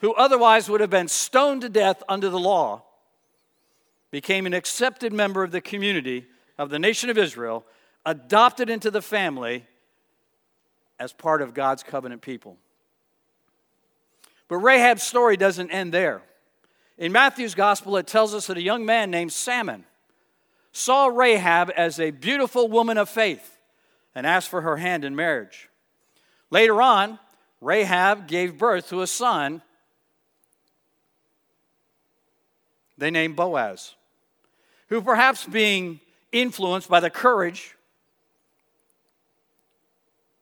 who 0.00 0.14
otherwise 0.14 0.68
would 0.70 0.80
have 0.80 0.90
been 0.90 1.08
stoned 1.08 1.62
to 1.62 1.68
death 1.68 2.02
under 2.08 2.28
the 2.28 2.38
law 2.38 2.82
became 4.10 4.46
an 4.46 4.54
accepted 4.54 5.12
member 5.12 5.42
of 5.42 5.50
the 5.50 5.60
community 5.60 6.26
of 6.58 6.70
the 6.70 6.78
nation 6.78 7.10
of 7.10 7.18
Israel, 7.18 7.64
adopted 8.04 8.68
into 8.68 8.90
the 8.90 9.02
family 9.02 9.64
as 10.98 11.12
part 11.12 11.42
of 11.42 11.54
God's 11.54 11.82
covenant 11.82 12.22
people. 12.22 12.56
But 14.48 14.56
Rahab's 14.58 15.02
story 15.02 15.36
doesn't 15.36 15.70
end 15.70 15.92
there. 15.92 16.22
In 16.98 17.12
Matthew's 17.12 17.54
gospel, 17.54 17.96
it 17.96 18.06
tells 18.06 18.34
us 18.34 18.46
that 18.48 18.56
a 18.56 18.62
young 18.62 18.84
man 18.84 19.10
named 19.10 19.32
Salmon 19.32 19.84
saw 20.72 21.06
Rahab 21.06 21.70
as 21.76 21.98
a 21.98 22.10
beautiful 22.10 22.68
woman 22.68 22.98
of 22.98 23.08
faith 23.08 23.58
and 24.14 24.26
asked 24.26 24.48
for 24.48 24.60
her 24.60 24.76
hand 24.76 25.04
in 25.04 25.16
marriage. 25.16 25.70
Later 26.50 26.82
on, 26.82 27.18
Rahab 27.60 28.26
gave 28.26 28.58
birth 28.58 28.88
to 28.88 29.02
a 29.02 29.06
son 29.06 29.62
they 32.96 33.10
named 33.10 33.34
Boaz, 33.34 33.94
who, 34.88 35.00
perhaps 35.00 35.46
being 35.46 36.00
influenced 36.32 36.88
by 36.88 37.00
the 37.00 37.10
courage 37.10 37.74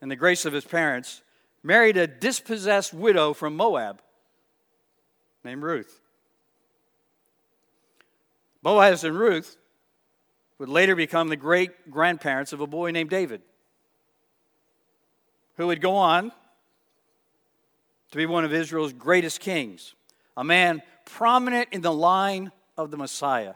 and 0.00 0.10
the 0.10 0.16
grace 0.16 0.44
of 0.44 0.52
his 0.52 0.64
parents, 0.64 1.22
married 1.62 1.96
a 1.96 2.06
dispossessed 2.06 2.92
widow 2.92 3.32
from 3.32 3.54
Moab 3.56 4.00
named 5.44 5.62
Ruth. 5.62 6.00
Boaz 8.62 9.04
and 9.04 9.16
Ruth 9.16 9.56
would 10.58 10.68
later 10.68 10.96
become 10.96 11.28
the 11.28 11.36
great 11.36 11.90
grandparents 11.90 12.52
of 12.52 12.60
a 12.60 12.66
boy 12.66 12.90
named 12.90 13.10
David, 13.10 13.42
who 15.56 15.68
would 15.68 15.80
go 15.80 15.94
on 15.94 16.32
to 18.10 18.16
be 18.16 18.26
one 18.26 18.44
of 18.44 18.52
Israel's 18.52 18.92
greatest 18.92 19.40
kings, 19.40 19.94
a 20.36 20.44
man 20.44 20.82
prominent 21.04 21.68
in 21.72 21.80
the 21.80 21.92
line 21.92 22.52
of 22.76 22.90
the 22.90 22.96
Messiah, 22.96 23.54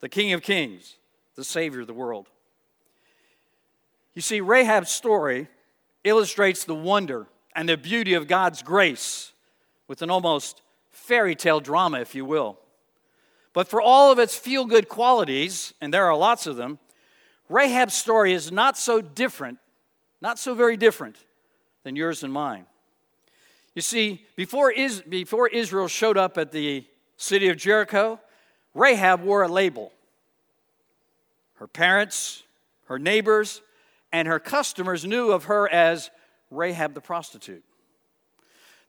the 0.00 0.08
King 0.08 0.32
of 0.32 0.42
Kings, 0.42 0.96
the 1.36 1.44
Savior 1.44 1.80
of 1.80 1.86
the 1.86 1.94
world. 1.94 2.28
You 4.14 4.22
see, 4.22 4.40
Rahab's 4.40 4.90
story 4.90 5.48
illustrates 6.04 6.64
the 6.64 6.74
wonder 6.74 7.26
and 7.54 7.68
the 7.68 7.76
beauty 7.76 8.14
of 8.14 8.26
God's 8.26 8.62
grace 8.62 9.32
with 9.88 10.02
an 10.02 10.10
almost 10.10 10.62
fairy 10.90 11.34
tale 11.34 11.60
drama, 11.60 12.00
if 12.00 12.14
you 12.14 12.24
will. 12.24 12.58
But 13.52 13.68
for 13.68 13.80
all 13.80 14.10
of 14.10 14.18
its 14.18 14.36
feel 14.36 14.64
good 14.64 14.88
qualities, 14.88 15.74
and 15.80 15.92
there 15.92 16.06
are 16.06 16.16
lots 16.16 16.46
of 16.46 16.56
them, 16.56 16.78
Rahab's 17.48 17.94
story 17.94 18.32
is 18.32 18.50
not 18.50 18.78
so 18.78 19.00
different, 19.00 19.58
not 20.20 20.38
so 20.38 20.54
very 20.54 20.76
different 20.76 21.16
than 21.84 21.96
yours 21.96 22.22
and 22.22 22.32
mine. 22.32 22.66
You 23.74 23.82
see, 23.82 24.24
before, 24.36 24.70
Is- 24.70 25.02
before 25.02 25.48
Israel 25.48 25.88
showed 25.88 26.18
up 26.18 26.36
at 26.36 26.52
the 26.52 26.84
city 27.16 27.48
of 27.48 27.56
Jericho, 27.56 28.20
Rahab 28.74 29.22
wore 29.22 29.42
a 29.42 29.48
label. 29.48 29.92
Her 31.54 31.66
parents, 31.66 32.42
her 32.86 32.98
neighbors, 32.98 33.62
and 34.12 34.28
her 34.28 34.38
customers 34.38 35.04
knew 35.04 35.32
of 35.32 35.44
her 35.44 35.68
as 35.68 36.10
Rahab 36.50 36.94
the 36.94 37.00
prostitute. 37.00 37.64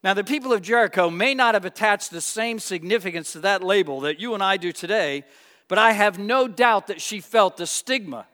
Now, 0.02 0.12
the 0.12 0.24
people 0.24 0.52
of 0.52 0.60
Jericho 0.60 1.08
may 1.08 1.32
not 1.32 1.54
have 1.54 1.64
attached 1.64 2.10
the 2.10 2.20
same 2.20 2.58
significance 2.58 3.32
to 3.32 3.40
that 3.40 3.62
label 3.62 4.00
that 4.00 4.20
you 4.20 4.34
and 4.34 4.42
I 4.42 4.58
do 4.58 4.70
today, 4.70 5.24
but 5.66 5.78
I 5.78 5.92
have 5.92 6.18
no 6.18 6.46
doubt 6.46 6.88
that 6.88 7.00
she 7.00 7.20
felt 7.20 7.56
the 7.56 7.66
stigma 7.66 8.26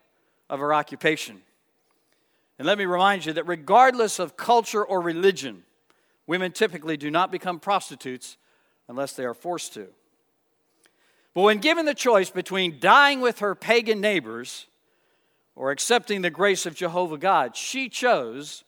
of 0.48 0.58
her 0.58 0.74
occupation. 0.74 1.42
And 2.58 2.66
let 2.66 2.76
me 2.76 2.86
remind 2.86 3.24
you 3.24 3.32
that 3.34 3.46
regardless 3.46 4.18
of 4.18 4.36
culture 4.36 4.84
or 4.84 5.00
religion, 5.00 5.62
women 6.30 6.52
typically 6.52 6.96
do 6.96 7.10
not 7.10 7.32
become 7.32 7.58
prostitutes 7.58 8.36
unless 8.86 9.14
they 9.14 9.24
are 9.24 9.34
forced 9.34 9.74
to. 9.74 9.88
But 11.34 11.42
when 11.42 11.58
given 11.58 11.86
the 11.86 11.92
choice 11.94 12.30
between 12.30 12.78
dying 12.78 13.20
with 13.20 13.40
her 13.40 13.56
pagan 13.56 14.00
neighbors 14.00 14.68
or 15.56 15.72
accepting 15.72 16.22
the 16.22 16.30
grace 16.30 16.66
of 16.66 16.76
Jehovah 16.76 17.18
God, 17.18 17.56
she 17.56 17.88
chose 17.88 18.62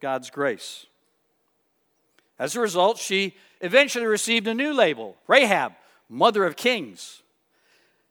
God's 0.00 0.30
grace. 0.30 0.86
As 2.38 2.56
a 2.56 2.60
result, 2.60 2.96
she 2.96 3.34
eventually 3.60 4.06
received 4.06 4.46
a 4.46 4.54
new 4.54 4.72
label 4.72 5.18
Rahab, 5.28 5.74
Mother 6.08 6.46
of 6.46 6.56
Kings. 6.56 7.22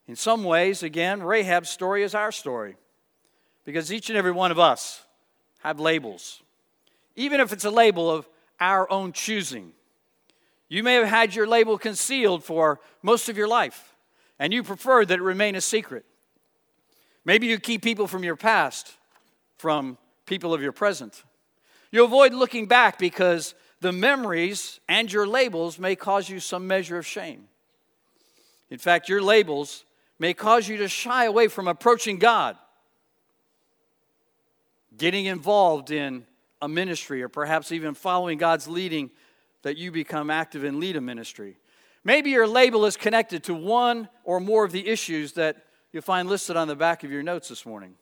In 0.08 0.16
some 0.16 0.44
ways, 0.44 0.84
again, 0.84 1.24
Rahab's 1.24 1.72
story 1.72 2.04
is 2.04 2.14
our 2.14 2.32
story 2.32 2.76
because 3.66 3.92
each 3.92 4.12
and 4.12 4.18
every 4.18 4.32
one 4.32 4.52
of 4.52 4.60
us 4.60 5.02
have 5.62 5.80
labels, 5.80 6.44
even 7.16 7.40
if 7.40 7.52
it's 7.52 7.66
a 7.66 7.72
label 7.72 8.12
of 8.12 8.28
our 8.60 8.90
own 8.92 9.12
choosing. 9.12 9.74
You 10.68 10.84
may 10.84 10.96
have 10.96 11.08
had 11.08 11.36
your 11.36 11.48
label 11.48 11.78
concealed 11.78 12.44
for 12.44 12.80
most 13.02 13.30
of 13.30 13.38
your 13.38 13.48
life, 13.48 13.96
and 14.40 14.54
you 14.54 14.64
prefer 14.64 15.06
that 15.06 15.20
it 15.20 15.22
remain 15.22 15.56
a 15.56 15.62
secret. 15.62 16.06
Maybe 17.24 17.48
you 17.48 17.60
keep 17.60 17.82
people 17.82 18.08
from 18.08 18.24
your 18.24 18.36
past 18.36 18.94
from 19.58 19.98
people 20.26 20.54
of 20.54 20.62
your 20.62 20.72
present. 20.72 21.24
You 21.92 22.04
avoid 22.04 22.34
looking 22.34 22.66
back 22.66 23.00
because 23.00 23.56
the 23.82 23.92
memories 23.92 24.80
and 24.90 25.12
your 25.12 25.28
labels 25.28 25.80
may 25.80 25.96
cause 25.96 26.30
you 26.30 26.40
some 26.40 26.68
measure 26.68 26.98
of 26.98 27.06
shame. 27.06 27.48
In 28.70 28.78
fact, 28.78 29.10
your 29.10 29.22
labels 29.22 29.86
may 30.20 30.34
cause 30.34 30.68
you 30.68 30.78
to 30.78 30.88
shy 30.88 31.26
away 31.26 31.48
from 31.48 31.68
approaching 31.68 32.18
God, 32.18 32.58
getting 34.98 35.26
involved 35.26 35.92
in 35.92 36.26
a 36.66 36.68
ministry, 36.68 37.22
or 37.22 37.30
perhaps 37.30 37.72
even 37.72 37.94
following 37.94 38.40
God's 38.40 38.68
leading 38.68 39.12
that 39.62 39.78
you 39.78 39.92
become 39.92 40.32
active 40.32 40.64
in 40.64 40.80
lead 40.80 40.96
a 40.96 41.02
ministry. 41.02 41.58
Maybe 42.04 42.32
your 42.32 42.48
label 42.48 42.86
is 42.86 42.98
connected 42.98 43.44
to 43.44 43.54
one 43.54 44.10
or 44.24 44.40
more 44.40 44.66
of 44.66 44.72
the 44.72 44.88
issues 44.88 45.34
that 45.34 45.58
you'll 45.92 46.02
find 46.02 46.28
listed 46.28 46.58
on 46.58 46.68
the 46.68 46.76
back 46.76 47.04
of 47.04 47.12
your 47.12 47.22
notes 47.22 47.50
this 47.50 47.68
morning. 47.68 47.94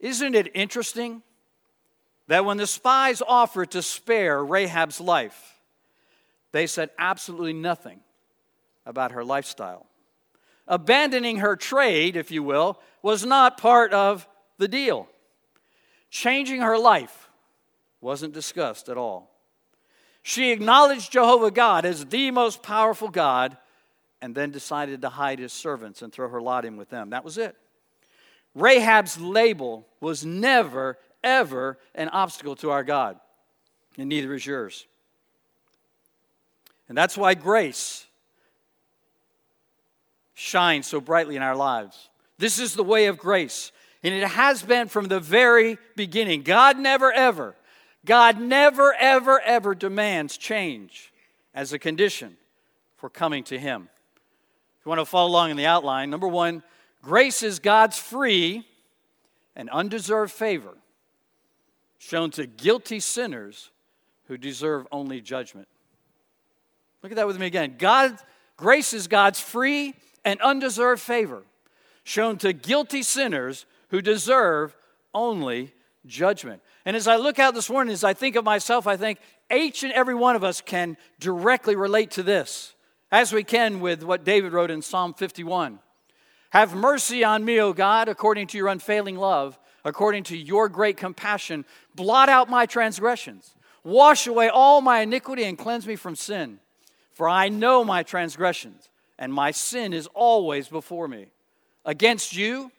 Isn't 0.00 0.34
it 0.34 0.50
interesting 0.54 1.22
that 2.28 2.46
when 2.46 2.56
the 2.56 2.66
spies 2.66 3.22
offered 3.26 3.72
to 3.72 3.82
spare 3.82 4.42
Rahab's 4.42 4.98
life, 4.98 5.60
they 6.52 6.66
said 6.66 6.88
absolutely 6.98 7.52
nothing 7.52 8.00
about 8.86 9.12
her 9.12 9.22
lifestyle? 9.22 9.84
Abandoning 10.66 11.38
her 11.38 11.56
trade, 11.56 12.16
if 12.16 12.30
you 12.30 12.42
will, 12.42 12.80
was 13.02 13.26
not 13.26 13.58
part 13.58 13.92
of 13.92 14.26
the 14.56 14.66
deal. 14.66 15.08
Changing 16.10 16.60
her 16.60 16.78
life 16.78 17.28
wasn't 18.00 18.34
discussed 18.34 18.88
at 18.88 18.96
all. 18.96 19.30
She 20.22 20.50
acknowledged 20.50 21.12
Jehovah 21.12 21.50
God 21.50 21.84
as 21.84 22.06
the 22.06 22.30
most 22.30 22.62
powerful 22.62 23.08
God 23.08 23.56
and 24.20 24.34
then 24.34 24.50
decided 24.50 25.02
to 25.02 25.08
hide 25.08 25.38
his 25.38 25.52
servants 25.52 26.02
and 26.02 26.12
throw 26.12 26.28
her 26.28 26.40
lot 26.40 26.64
in 26.64 26.76
with 26.76 26.90
them. 26.90 27.10
That 27.10 27.24
was 27.24 27.38
it. 27.38 27.56
Rahab's 28.54 29.20
label 29.20 29.86
was 30.00 30.24
never, 30.24 30.98
ever 31.22 31.78
an 31.94 32.08
obstacle 32.08 32.56
to 32.56 32.70
our 32.70 32.82
God, 32.82 33.20
and 33.98 34.08
neither 34.08 34.32
is 34.34 34.46
yours. 34.46 34.86
And 36.88 36.96
that's 36.96 37.16
why 37.16 37.34
grace 37.34 38.06
shines 40.34 40.86
so 40.86 41.00
brightly 41.00 41.36
in 41.36 41.42
our 41.42 41.56
lives. 41.56 42.08
This 42.38 42.58
is 42.58 42.74
the 42.74 42.84
way 42.84 43.06
of 43.06 43.18
grace, 43.18 43.72
and 44.06 44.14
it 44.14 44.28
has 44.28 44.62
been 44.62 44.88
from 44.88 45.08
the 45.08 45.20
very 45.20 45.78
beginning. 45.96 46.42
God 46.42 46.78
never, 46.78 47.12
ever 47.12 47.56
God 48.06 48.40
never, 48.40 48.94
ever, 48.94 49.40
ever 49.40 49.74
demands 49.74 50.38
change 50.38 51.12
as 51.52 51.72
a 51.72 51.78
condition 51.78 52.36
for 52.96 53.10
coming 53.10 53.42
to 53.44 53.58
Him. 53.58 53.88
If 54.78 54.86
you 54.86 54.88
want 54.90 55.00
to 55.00 55.04
follow 55.04 55.28
along 55.28 55.50
in 55.50 55.56
the 55.56 55.66
outline, 55.66 56.08
number 56.08 56.28
one, 56.28 56.62
grace 57.02 57.42
is 57.42 57.58
God's 57.58 57.98
free 57.98 58.64
and 59.56 59.68
undeserved 59.70 60.32
favor 60.32 60.74
shown 61.98 62.30
to 62.30 62.46
guilty 62.46 63.00
sinners 63.00 63.70
who 64.28 64.38
deserve 64.38 64.86
only 64.92 65.20
judgment. 65.20 65.66
Look 67.02 67.10
at 67.10 67.16
that 67.16 67.26
with 67.26 67.40
me 67.40 67.46
again. 67.46 67.74
God, 67.76 68.16
grace 68.56 68.92
is 68.92 69.08
God's 69.08 69.40
free 69.40 69.94
and 70.24 70.40
undeserved 70.40 71.02
favor 71.02 71.42
shown 72.04 72.36
to 72.38 72.52
guilty 72.52 73.02
sinners 73.02 73.66
who 73.90 74.02
deserve 74.02 74.76
only 75.14 75.72
judgment. 76.06 76.62
And 76.84 76.96
as 76.96 77.08
I 77.08 77.16
look 77.16 77.38
out 77.38 77.54
this 77.54 77.70
morning, 77.70 77.92
as 77.92 78.04
I 78.04 78.14
think 78.14 78.36
of 78.36 78.44
myself, 78.44 78.86
I 78.86 78.96
think 78.96 79.18
each 79.52 79.82
and 79.82 79.92
every 79.92 80.14
one 80.14 80.36
of 80.36 80.44
us 80.44 80.60
can 80.60 80.96
directly 81.18 81.76
relate 81.76 82.12
to 82.12 82.22
this, 82.22 82.74
as 83.10 83.32
we 83.32 83.44
can 83.44 83.80
with 83.80 84.02
what 84.02 84.24
David 84.24 84.52
wrote 84.52 84.70
in 84.70 84.82
Psalm 84.82 85.14
51. 85.14 85.78
Have 86.50 86.74
mercy 86.74 87.24
on 87.24 87.44
me, 87.44 87.60
O 87.60 87.72
God, 87.72 88.08
according 88.08 88.46
to 88.48 88.58
your 88.58 88.68
unfailing 88.68 89.16
love, 89.16 89.58
according 89.84 90.24
to 90.24 90.36
your 90.36 90.68
great 90.68 90.96
compassion. 90.96 91.64
Blot 91.94 92.28
out 92.28 92.48
my 92.48 92.66
transgressions. 92.66 93.54
Wash 93.84 94.26
away 94.26 94.48
all 94.48 94.80
my 94.80 95.00
iniquity 95.00 95.44
and 95.44 95.58
cleanse 95.58 95.86
me 95.86 95.96
from 95.96 96.16
sin. 96.16 96.58
For 97.12 97.28
I 97.28 97.48
know 97.48 97.84
my 97.84 98.02
transgressions, 98.02 98.90
and 99.18 99.32
my 99.32 99.50
sin 99.50 99.92
is 99.92 100.06
always 100.08 100.68
before 100.68 101.08
me. 101.08 101.26
Against 101.84 102.36
you, 102.36 102.70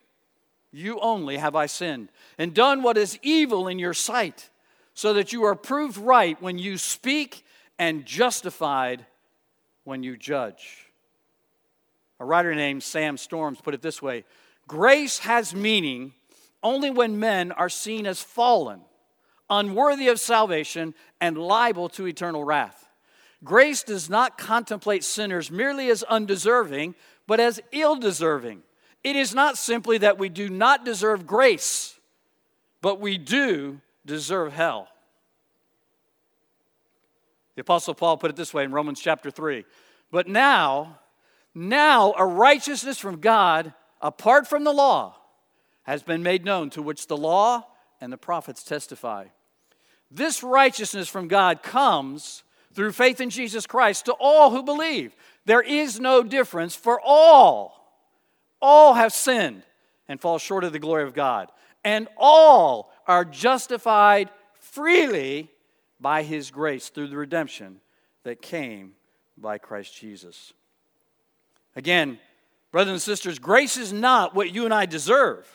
you 0.71 0.99
only 0.99 1.37
have 1.37 1.55
I 1.55 1.65
sinned 1.65 2.09
and 2.37 2.53
done 2.53 2.83
what 2.83 2.97
is 2.97 3.19
evil 3.21 3.67
in 3.67 3.79
your 3.79 3.93
sight, 3.93 4.49
so 4.93 5.13
that 5.13 5.31
you 5.31 5.43
are 5.43 5.55
proved 5.55 5.97
right 5.97 6.41
when 6.41 6.57
you 6.57 6.77
speak 6.77 7.45
and 7.77 8.05
justified 8.05 9.05
when 9.83 10.03
you 10.03 10.17
judge. 10.17 10.87
A 12.19 12.25
writer 12.25 12.55
named 12.55 12.83
Sam 12.83 13.17
Storms 13.17 13.61
put 13.61 13.73
it 13.73 13.81
this 13.81 14.01
way 14.01 14.25
Grace 14.67 15.19
has 15.19 15.55
meaning 15.55 16.13
only 16.63 16.89
when 16.89 17.19
men 17.19 17.51
are 17.51 17.69
seen 17.69 18.05
as 18.05 18.21
fallen, 18.21 18.81
unworthy 19.49 20.07
of 20.07 20.19
salvation, 20.19 20.93
and 21.21 21.37
liable 21.37 21.89
to 21.89 22.07
eternal 22.07 22.43
wrath. 22.43 22.87
Grace 23.43 23.83
does 23.83 24.09
not 24.09 24.37
contemplate 24.37 25.03
sinners 25.03 25.51
merely 25.51 25.89
as 25.89 26.03
undeserving, 26.03 26.95
but 27.27 27.39
as 27.39 27.61
ill 27.71 27.95
deserving. 27.95 28.63
It 29.07 29.15
is 29.15 29.33
not 29.33 29.57
simply 29.57 29.99
that 29.99 30.17
we 30.17 30.27
do 30.27 30.49
not 30.49 30.83
deserve 30.83 31.25
grace, 31.25 31.97
but 32.81 32.99
we 32.99 33.17
do 33.17 33.79
deserve 34.05 34.51
hell. 34.51 34.89
The 37.55 37.61
Apostle 37.61 37.93
Paul 37.93 38.17
put 38.17 38.31
it 38.31 38.35
this 38.35 38.53
way 38.53 38.65
in 38.65 38.73
Romans 38.73 38.99
chapter 38.99 39.31
3. 39.31 39.63
But 40.11 40.27
now, 40.27 40.99
now 41.55 42.15
a 42.17 42.25
righteousness 42.25 42.97
from 42.97 43.21
God 43.21 43.73
apart 44.01 44.45
from 44.45 44.65
the 44.65 44.73
law 44.73 45.15
has 45.83 46.03
been 46.03 46.21
made 46.21 46.43
known, 46.43 46.69
to 46.71 46.81
which 46.81 47.07
the 47.07 47.15
law 47.15 47.65
and 48.01 48.11
the 48.11 48.17
prophets 48.17 48.61
testify. 48.61 49.27
This 50.11 50.43
righteousness 50.43 51.07
from 51.07 51.29
God 51.29 51.63
comes 51.63 52.43
through 52.73 52.91
faith 52.91 53.21
in 53.21 53.29
Jesus 53.29 53.67
Christ 53.67 54.03
to 54.07 54.13
all 54.19 54.51
who 54.51 54.63
believe. 54.63 55.15
There 55.45 55.61
is 55.61 55.97
no 55.97 56.23
difference, 56.23 56.75
for 56.75 56.99
all, 57.01 57.77
all 58.61 58.93
have 58.93 59.13
sinned 59.13 59.63
and 60.07 60.19
fall 60.19 60.37
short 60.37 60.63
of 60.63 60.73
the 60.73 60.79
glory 60.79 61.03
of 61.03 61.13
God, 61.13 61.51
and 61.83 62.07
all 62.17 62.91
are 63.07 63.25
justified 63.25 64.29
freely 64.59 65.49
by 65.99 66.23
his 66.23 66.51
grace 66.51 66.89
through 66.89 67.07
the 67.07 67.17
redemption 67.17 67.79
that 68.23 68.41
came 68.41 68.93
by 69.37 69.57
Christ 69.57 69.95
Jesus. 69.95 70.53
Again, 71.75 72.19
brothers 72.71 72.91
and 72.93 73.01
sisters, 73.01 73.39
grace 73.39 73.77
is 73.77 73.93
not 73.93 74.35
what 74.35 74.53
you 74.53 74.65
and 74.65 74.73
I 74.73 74.85
deserve, 74.85 75.47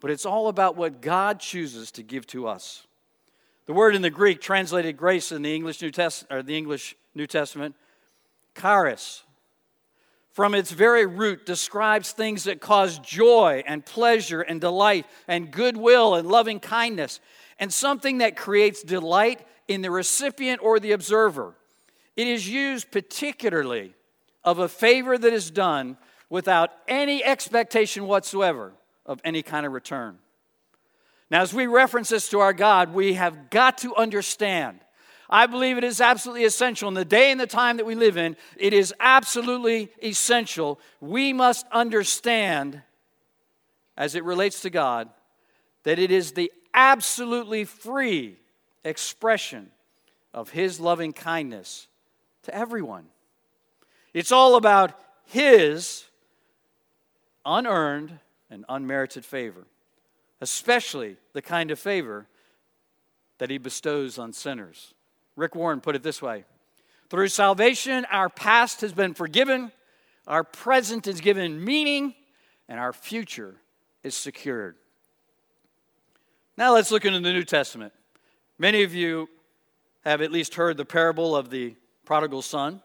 but 0.00 0.10
it's 0.10 0.26
all 0.26 0.48
about 0.48 0.76
what 0.76 1.00
God 1.00 1.40
chooses 1.40 1.90
to 1.92 2.02
give 2.02 2.26
to 2.28 2.46
us. 2.46 2.86
The 3.66 3.72
word 3.74 3.94
in 3.94 4.02
the 4.02 4.10
Greek 4.10 4.40
translated 4.40 4.96
grace 4.96 5.30
in 5.30 5.42
the 5.42 5.54
English 5.54 5.82
New 5.82 5.90
Testament 5.90 6.32
or 6.32 6.42
the 6.42 6.56
English 6.56 6.96
New 7.14 7.26
Testament, 7.26 7.74
charis, 8.58 9.24
from 10.38 10.54
its 10.54 10.70
very 10.70 11.04
root 11.04 11.44
describes 11.44 12.12
things 12.12 12.44
that 12.44 12.60
cause 12.60 13.00
joy 13.00 13.60
and 13.66 13.84
pleasure 13.84 14.40
and 14.40 14.60
delight 14.60 15.04
and 15.26 15.50
goodwill 15.50 16.14
and 16.14 16.28
loving 16.28 16.60
kindness 16.60 17.18
and 17.58 17.74
something 17.74 18.18
that 18.18 18.36
creates 18.36 18.84
delight 18.84 19.44
in 19.66 19.82
the 19.82 19.90
recipient 19.90 20.62
or 20.62 20.78
the 20.78 20.92
observer. 20.92 21.56
It 22.16 22.28
is 22.28 22.48
used 22.48 22.92
particularly 22.92 23.94
of 24.44 24.60
a 24.60 24.68
favor 24.68 25.18
that 25.18 25.32
is 25.32 25.50
done 25.50 25.96
without 26.30 26.70
any 26.86 27.24
expectation 27.24 28.06
whatsoever 28.06 28.70
of 29.06 29.20
any 29.24 29.42
kind 29.42 29.66
of 29.66 29.72
return. 29.72 30.18
Now, 31.32 31.42
as 31.42 31.52
we 31.52 31.66
reference 31.66 32.10
this 32.10 32.28
to 32.28 32.38
our 32.38 32.52
God, 32.52 32.94
we 32.94 33.14
have 33.14 33.50
got 33.50 33.78
to 33.78 33.96
understand. 33.96 34.78
I 35.30 35.46
believe 35.46 35.76
it 35.76 35.84
is 35.84 36.00
absolutely 36.00 36.44
essential 36.44 36.88
in 36.88 36.94
the 36.94 37.04
day 37.04 37.30
and 37.30 37.40
the 37.40 37.46
time 37.46 37.76
that 37.76 37.86
we 37.86 37.94
live 37.94 38.16
in. 38.16 38.36
It 38.56 38.72
is 38.72 38.94
absolutely 38.98 39.90
essential. 40.02 40.80
We 41.00 41.32
must 41.32 41.66
understand, 41.70 42.82
as 43.96 44.14
it 44.14 44.24
relates 44.24 44.62
to 44.62 44.70
God, 44.70 45.10
that 45.84 45.98
it 45.98 46.10
is 46.10 46.32
the 46.32 46.50
absolutely 46.72 47.64
free 47.64 48.36
expression 48.84 49.70
of 50.32 50.50
His 50.50 50.80
loving 50.80 51.12
kindness 51.12 51.88
to 52.44 52.54
everyone. 52.54 53.06
It's 54.14 54.32
all 54.32 54.54
about 54.54 54.98
His 55.26 56.06
unearned 57.44 58.18
and 58.50 58.64
unmerited 58.68 59.26
favor, 59.26 59.66
especially 60.40 61.16
the 61.34 61.42
kind 61.42 61.70
of 61.70 61.78
favor 61.78 62.26
that 63.36 63.50
He 63.50 63.58
bestows 63.58 64.18
on 64.18 64.32
sinners. 64.32 64.94
Rick 65.38 65.54
Warren 65.54 65.80
put 65.80 65.94
it 65.94 66.02
this 66.02 66.20
way 66.20 66.44
Through 67.08 67.28
salvation, 67.28 68.04
our 68.10 68.28
past 68.28 68.80
has 68.82 68.92
been 68.92 69.14
forgiven, 69.14 69.72
our 70.26 70.44
present 70.44 71.06
is 71.06 71.20
given 71.20 71.64
meaning, 71.64 72.14
and 72.68 72.78
our 72.78 72.92
future 72.92 73.54
is 74.02 74.16
secured. 74.16 74.74
Now 76.56 76.74
let's 76.74 76.90
look 76.90 77.04
into 77.04 77.20
the 77.20 77.32
New 77.32 77.44
Testament. 77.44 77.92
Many 78.58 78.82
of 78.82 78.92
you 78.92 79.28
have 80.04 80.20
at 80.20 80.32
least 80.32 80.56
heard 80.56 80.76
the 80.76 80.84
parable 80.84 81.36
of 81.36 81.50
the 81.50 81.76
prodigal 82.04 82.42
son, 82.42 82.82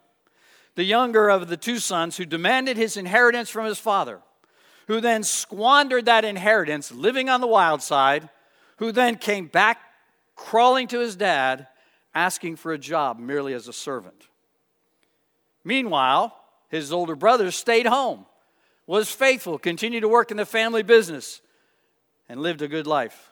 the 0.75 0.83
younger 0.83 1.29
of 1.29 1.47
the 1.47 1.57
two 1.57 1.79
sons 1.79 2.17
who 2.17 2.25
demanded 2.25 2.77
his 2.77 2.97
inheritance 2.97 3.49
from 3.49 3.65
his 3.65 3.79
father, 3.79 4.19
who 4.85 5.01
then 5.01 5.23
squandered 5.23 6.05
that 6.05 6.23
inheritance 6.23 6.91
living 6.91 7.29
on 7.29 7.41
the 7.41 7.47
wild 7.47 7.81
side, 7.81 8.29
who 8.77 8.91
then 8.91 9.15
came 9.15 9.47
back 9.47 9.79
crawling 10.35 10.87
to 10.89 10.99
his 10.99 11.15
dad 11.15 11.67
asking 12.15 12.55
for 12.57 12.73
a 12.73 12.77
job 12.77 13.19
merely 13.19 13.53
as 13.53 13.67
a 13.67 13.73
servant. 13.73 14.27
Meanwhile, 15.63 16.35
his 16.69 16.91
older 16.91 17.15
brother 17.15 17.51
stayed 17.51 17.85
home, 17.85 18.25
was 18.85 19.09
faithful, 19.11 19.57
continued 19.57 20.01
to 20.01 20.09
work 20.09 20.31
in 20.31 20.37
the 20.37 20.45
family 20.45 20.83
business, 20.83 21.41
and 22.27 22.41
lived 22.41 22.61
a 22.61 22.67
good 22.67 22.87
life. 22.87 23.31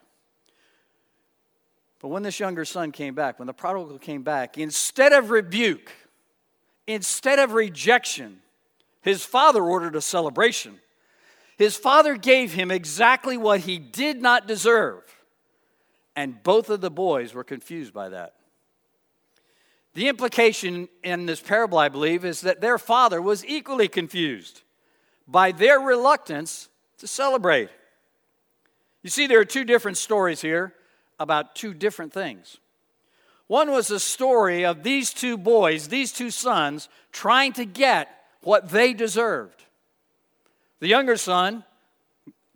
But 1.99 2.07
when 2.07 2.23
this 2.23 2.39
younger 2.39 2.65
son 2.65 2.91
came 2.91 3.13
back, 3.13 3.37
when 3.37 3.47
the 3.47 3.53
prodigal 3.53 3.99
came 3.99 4.23
back, 4.23 4.57
instead 4.57 5.13
of 5.13 5.29
rebuke, 5.29 5.91
instead 6.87 7.37
of 7.37 7.53
rejection, 7.53 8.41
his 9.01 9.23
father 9.23 9.63
ordered 9.63 9.95
a 9.95 10.01
celebration. 10.01 10.79
His 11.57 11.77
father 11.77 12.15
gave 12.15 12.53
him 12.53 12.71
exactly 12.71 13.37
what 13.37 13.61
he 13.61 13.77
did 13.77 14.21
not 14.21 14.47
deserve. 14.47 15.03
And 16.15 16.41
both 16.41 16.69
of 16.69 16.81
the 16.81 16.91
boys 16.91 17.33
were 17.33 17.43
confused 17.43 17.93
by 17.93 18.09
that. 18.09 18.33
The 19.93 20.07
implication 20.07 20.87
in 21.03 21.25
this 21.25 21.41
parable, 21.41 21.77
I 21.77 21.89
believe, 21.89 22.23
is 22.23 22.41
that 22.41 22.61
their 22.61 22.77
father 22.77 23.21
was 23.21 23.45
equally 23.45 23.87
confused 23.87 24.61
by 25.27 25.51
their 25.51 25.79
reluctance 25.79 26.69
to 26.99 27.07
celebrate. 27.07 27.69
You 29.03 29.09
see, 29.09 29.27
there 29.27 29.39
are 29.39 29.45
two 29.45 29.65
different 29.65 29.97
stories 29.97 30.41
here 30.41 30.73
about 31.19 31.55
two 31.55 31.73
different 31.73 32.13
things. 32.13 32.57
One 33.47 33.71
was 33.71 33.91
a 33.91 33.99
story 33.99 34.65
of 34.65 34.83
these 34.83 35.13
two 35.13 35.37
boys, 35.37 35.89
these 35.89 36.13
two 36.13 36.31
sons, 36.31 36.87
trying 37.11 37.51
to 37.53 37.65
get 37.65 38.07
what 38.43 38.69
they 38.69 38.93
deserved. 38.93 39.65
The 40.79 40.87
younger 40.87 41.17
son, 41.17 41.65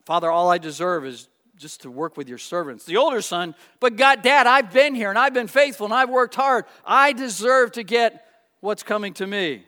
Father, 0.06 0.32
all 0.32 0.50
I 0.50 0.58
deserve 0.58 1.06
is 1.06 1.28
just 1.58 1.82
to 1.82 1.92
work 1.92 2.18
with 2.18 2.28
your 2.28 2.38
servants. 2.38 2.86
The 2.86 2.98
older 2.98 3.22
son, 3.22 3.56
but 3.80 3.96
God, 3.96 4.22
Dad, 4.22 4.48
I've 4.48 4.72
been 4.72 4.96
here 4.96 5.10
and 5.10 5.18
I've 5.18 5.34
been 5.34 5.48
faithful 5.48 5.86
and 5.86 5.94
I've 5.94 6.10
worked 6.10 6.36
hard. 6.36 6.66
I 6.86 7.14
deserve 7.14 7.74
to 7.74 7.84
get 7.84 8.26
what's 8.60 8.84
coming 8.84 9.14
to 9.16 9.28
me. 9.28 9.66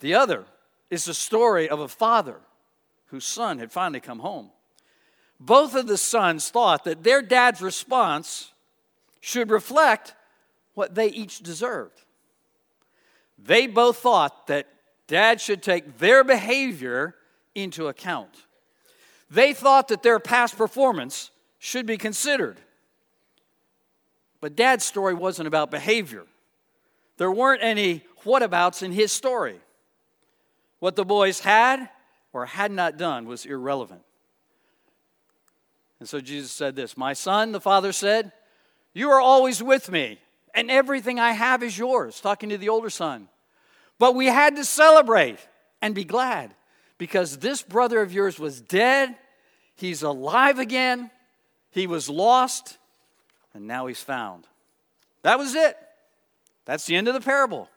The 0.00 0.14
other 0.14 0.44
is 0.88 1.04
the 1.04 1.14
story 1.14 1.68
of 1.68 1.80
a 1.80 1.88
father 1.88 2.36
whose 3.06 3.24
son 3.24 3.58
had 3.58 3.70
finally 3.70 4.00
come 4.00 4.20
home 4.20 4.50
both 5.40 5.74
of 5.74 5.86
the 5.86 5.96
sons 5.96 6.50
thought 6.50 6.84
that 6.84 7.02
their 7.02 7.22
dad's 7.22 7.62
response 7.62 8.52
should 9.20 9.50
reflect 9.50 10.14
what 10.74 10.94
they 10.94 11.08
each 11.08 11.40
deserved. 11.40 11.98
They 13.38 13.66
both 13.66 13.96
thought 13.96 14.46
that 14.48 14.68
dad 15.06 15.40
should 15.40 15.62
take 15.62 15.98
their 15.98 16.22
behavior 16.22 17.16
into 17.54 17.88
account. 17.88 18.44
They 19.30 19.52
thought 19.52 19.88
that 19.88 20.02
their 20.02 20.18
past 20.18 20.56
performance 20.58 21.30
should 21.58 21.86
be 21.86 21.96
considered. 21.96 22.58
But 24.40 24.56
dad's 24.56 24.84
story 24.84 25.14
wasn't 25.14 25.46
about 25.46 25.70
behavior. 25.70 26.24
There 27.16 27.30
weren't 27.30 27.62
any 27.62 28.02
whatabouts 28.24 28.82
in 28.82 28.92
his 28.92 29.12
story. 29.12 29.60
What 30.80 30.96
the 30.96 31.04
boys 31.04 31.40
had 31.40 31.88
or 32.32 32.46
had 32.46 32.72
not 32.72 32.96
done 32.96 33.26
was 33.26 33.44
irrelevant. 33.44 34.02
And 36.00 36.08
so 36.08 36.20
Jesus 36.20 36.50
said 36.50 36.74
this 36.74 36.96
My 36.96 37.12
son, 37.12 37.52
the 37.52 37.60
father 37.60 37.92
said, 37.92 38.32
You 38.94 39.10
are 39.10 39.20
always 39.20 39.62
with 39.62 39.90
me, 39.90 40.18
and 40.54 40.70
everything 40.70 41.20
I 41.20 41.32
have 41.32 41.62
is 41.62 41.78
yours, 41.78 42.20
talking 42.20 42.48
to 42.48 42.58
the 42.58 42.70
older 42.70 42.90
son. 42.90 43.28
But 43.98 44.14
we 44.14 44.26
had 44.26 44.56
to 44.56 44.64
celebrate 44.64 45.38
and 45.82 45.94
be 45.94 46.04
glad 46.04 46.54
because 47.00 47.38
this 47.38 47.62
brother 47.62 48.02
of 48.02 48.12
yours 48.12 48.38
was 48.38 48.60
dead, 48.60 49.16
he's 49.74 50.02
alive 50.02 50.58
again, 50.58 51.10
he 51.70 51.86
was 51.86 52.10
lost, 52.10 52.76
and 53.54 53.66
now 53.66 53.86
he's 53.86 54.02
found. 54.02 54.46
That 55.22 55.38
was 55.38 55.54
it. 55.54 55.78
That's 56.66 56.84
the 56.84 56.96
end 56.96 57.08
of 57.08 57.14
the 57.14 57.22
parable. 57.22 57.70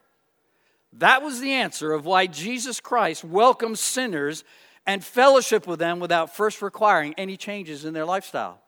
That 0.91 1.21
was 1.21 1.39
the 1.39 1.53
answer 1.53 1.93
of 1.93 2.05
why 2.05 2.27
Jesus 2.27 2.81
Christ 2.81 3.23
welcomes 3.23 3.79
sinners 3.79 4.43
and 4.85 5.01
fellowship 5.01 5.67
with 5.67 5.79
them 5.79 6.01
without 6.01 6.35
first 6.35 6.61
requiring 6.61 7.13
any 7.17 7.37
changes 7.37 7.85
in 7.85 7.93
their 7.93 8.05
lifestyle. 8.05 8.59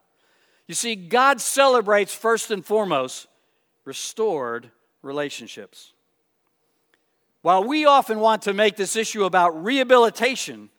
You 0.67 0.73
see, 0.73 0.95
God 0.95 1.41
celebrates 1.41 2.15
first 2.15 2.49
and 2.49 2.65
foremost 2.65 3.27
restored 3.83 4.71
relationships. 5.01 5.91
While 7.45 7.63
we 7.63 7.85
often 7.85 8.21
want 8.21 8.41
to 8.41 8.55
make 8.55 8.75
this 8.75 8.95
issue 8.95 9.23
about 9.23 9.63
rehabilitation, 9.63 10.71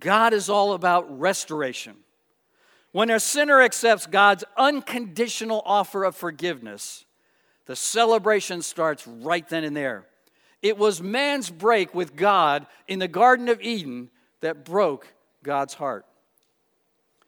God 0.00 0.32
is 0.32 0.50
all 0.50 0.72
about 0.72 1.20
restoration. 1.20 1.94
When 2.90 3.08
a 3.08 3.20
sinner 3.20 3.62
accepts 3.62 4.06
God's 4.06 4.42
unconditional 4.56 5.62
offer 5.64 6.02
of 6.02 6.16
forgiveness, 6.16 7.04
the 7.66 7.76
celebration 7.76 8.62
starts 8.62 9.06
right 9.06 9.48
then 9.48 9.62
and 9.62 9.76
there. 9.76 10.06
It 10.60 10.76
was 10.76 11.00
man's 11.00 11.50
break 11.50 11.94
with 11.94 12.16
God 12.16 12.66
in 12.88 12.98
the 12.98 13.06
Garden 13.06 13.48
of 13.48 13.60
Eden 13.60 14.10
that 14.40 14.64
broke 14.64 15.06
God's 15.44 15.74
heart. 15.74 16.04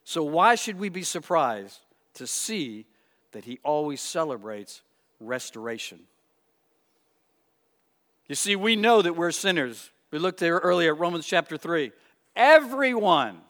So, 0.03 0.25
why 0.25 0.57
should 0.57 0.81
we 0.81 0.89
be 0.89 1.05
surprised 1.05 1.79
to 2.15 2.27
see 2.27 2.87
that 3.31 3.45
He 3.45 3.61
always 3.63 4.01
celebrates 4.01 4.83
restoration? 5.21 6.01
You 8.29 8.35
see, 8.35 8.57
we 8.57 8.77
know 8.77 9.03
that 9.03 9.17
we're 9.17 9.31
sinners. 9.31 9.91
We 10.11 10.19
looked 10.19 10.41
there 10.41 10.59
earlier 10.59 10.95
at 10.95 11.01
Romans 11.01 11.27
chapter 11.27 11.57
3. 11.57 11.93
Everyone, 12.35 13.41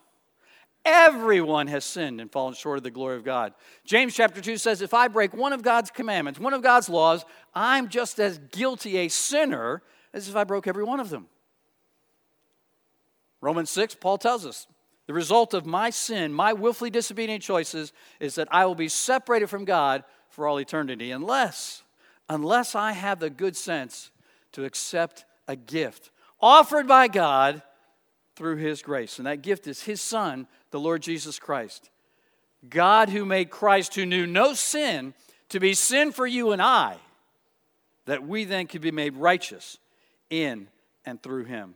everyone 0.84 1.68
has 1.68 1.84
sinned 1.84 2.20
and 2.20 2.30
fallen 2.30 2.54
short 2.54 2.78
of 2.78 2.84
the 2.84 2.90
glory 2.90 3.16
of 3.16 3.24
God. 3.24 3.54
James 3.84 4.14
chapter 4.14 4.40
2 4.40 4.56
says, 4.56 4.82
If 4.82 4.92
I 4.92 5.08
break 5.08 5.32
one 5.32 5.52
of 5.52 5.62
God's 5.62 5.90
commandments, 5.90 6.40
one 6.40 6.54
of 6.54 6.62
God's 6.62 6.88
laws, 6.88 7.24
I'm 7.54 7.88
just 7.88 8.18
as 8.18 8.38
guilty 8.38 8.98
a 8.98 9.08
sinner 9.08 9.82
as 10.12 10.28
if 10.28 10.36
I 10.36 10.44
broke 10.44 10.66
every 10.66 10.84
one 10.84 11.00
of 11.00 11.10
them. 11.10 11.26
Romans 13.40 13.70
6, 13.70 13.96
Paul 13.96 14.18
tells 14.18 14.46
us, 14.46 14.66
the 15.06 15.12
result 15.12 15.52
of 15.52 15.66
my 15.66 15.90
sin, 15.90 16.32
my 16.32 16.54
willfully 16.54 16.88
disobedient 16.88 17.42
choices, 17.42 17.92
is 18.20 18.36
that 18.36 18.48
I 18.50 18.64
will 18.64 18.74
be 18.74 18.88
separated 18.88 19.48
from 19.48 19.66
God 19.66 20.02
for 20.30 20.48
all 20.48 20.58
eternity 20.58 21.10
unless, 21.10 21.82
unless 22.28 22.74
I 22.74 22.92
have 22.92 23.20
the 23.20 23.28
good 23.28 23.54
sense 23.54 24.10
to 24.54 24.64
accept 24.64 25.24
a 25.46 25.56
gift 25.56 26.10
offered 26.40 26.86
by 26.86 27.08
God 27.08 27.62
through 28.36 28.56
His 28.56 28.82
grace. 28.82 29.18
And 29.18 29.26
that 29.26 29.42
gift 29.42 29.66
is 29.66 29.82
His 29.82 30.00
Son, 30.00 30.46
the 30.70 30.80
Lord 30.80 31.02
Jesus 31.02 31.38
Christ. 31.38 31.90
God, 32.68 33.08
who 33.08 33.24
made 33.24 33.50
Christ, 33.50 33.94
who 33.94 34.06
knew 34.06 34.26
no 34.26 34.54
sin, 34.54 35.14
to 35.50 35.60
be 35.60 35.74
sin 35.74 36.12
for 36.12 36.26
you 36.26 36.52
and 36.52 36.60
I, 36.60 36.96
that 38.06 38.26
we 38.26 38.44
then 38.44 38.66
could 38.66 38.80
be 38.80 38.90
made 38.90 39.16
righteous 39.16 39.78
in 40.30 40.68
and 41.04 41.22
through 41.22 41.44
Him. 41.44 41.74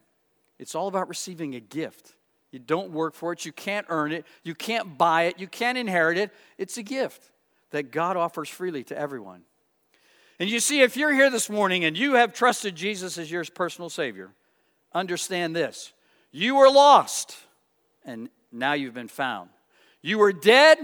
It's 0.58 0.74
all 0.74 0.88
about 0.88 1.08
receiving 1.08 1.54
a 1.54 1.60
gift. 1.60 2.14
You 2.50 2.58
don't 2.58 2.90
work 2.90 3.14
for 3.14 3.32
it, 3.32 3.44
you 3.44 3.52
can't 3.52 3.86
earn 3.88 4.12
it, 4.12 4.26
you 4.42 4.54
can't 4.54 4.96
buy 4.98 5.24
it, 5.24 5.38
you 5.38 5.46
can't 5.46 5.78
inherit 5.78 6.18
it. 6.18 6.30
It's 6.56 6.78
a 6.78 6.82
gift 6.82 7.30
that 7.70 7.90
God 7.90 8.16
offers 8.16 8.48
freely 8.48 8.84
to 8.84 8.98
everyone. 8.98 9.42
And 10.38 10.48
you 10.48 10.60
see, 10.60 10.82
if 10.82 10.96
you're 10.96 11.12
here 11.12 11.30
this 11.30 11.50
morning 11.50 11.84
and 11.84 11.98
you 11.98 12.14
have 12.14 12.32
trusted 12.32 12.76
Jesus 12.76 13.18
as 13.18 13.30
your 13.30 13.44
personal 13.44 13.90
Savior, 13.90 14.30
understand 14.92 15.54
this 15.54 15.92
you 16.30 16.56
were 16.56 16.70
lost, 16.70 17.36
and 18.04 18.28
now 18.52 18.74
you've 18.74 18.94
been 18.94 19.08
found. 19.08 19.50
You 20.02 20.18
were 20.18 20.32
dead, 20.32 20.78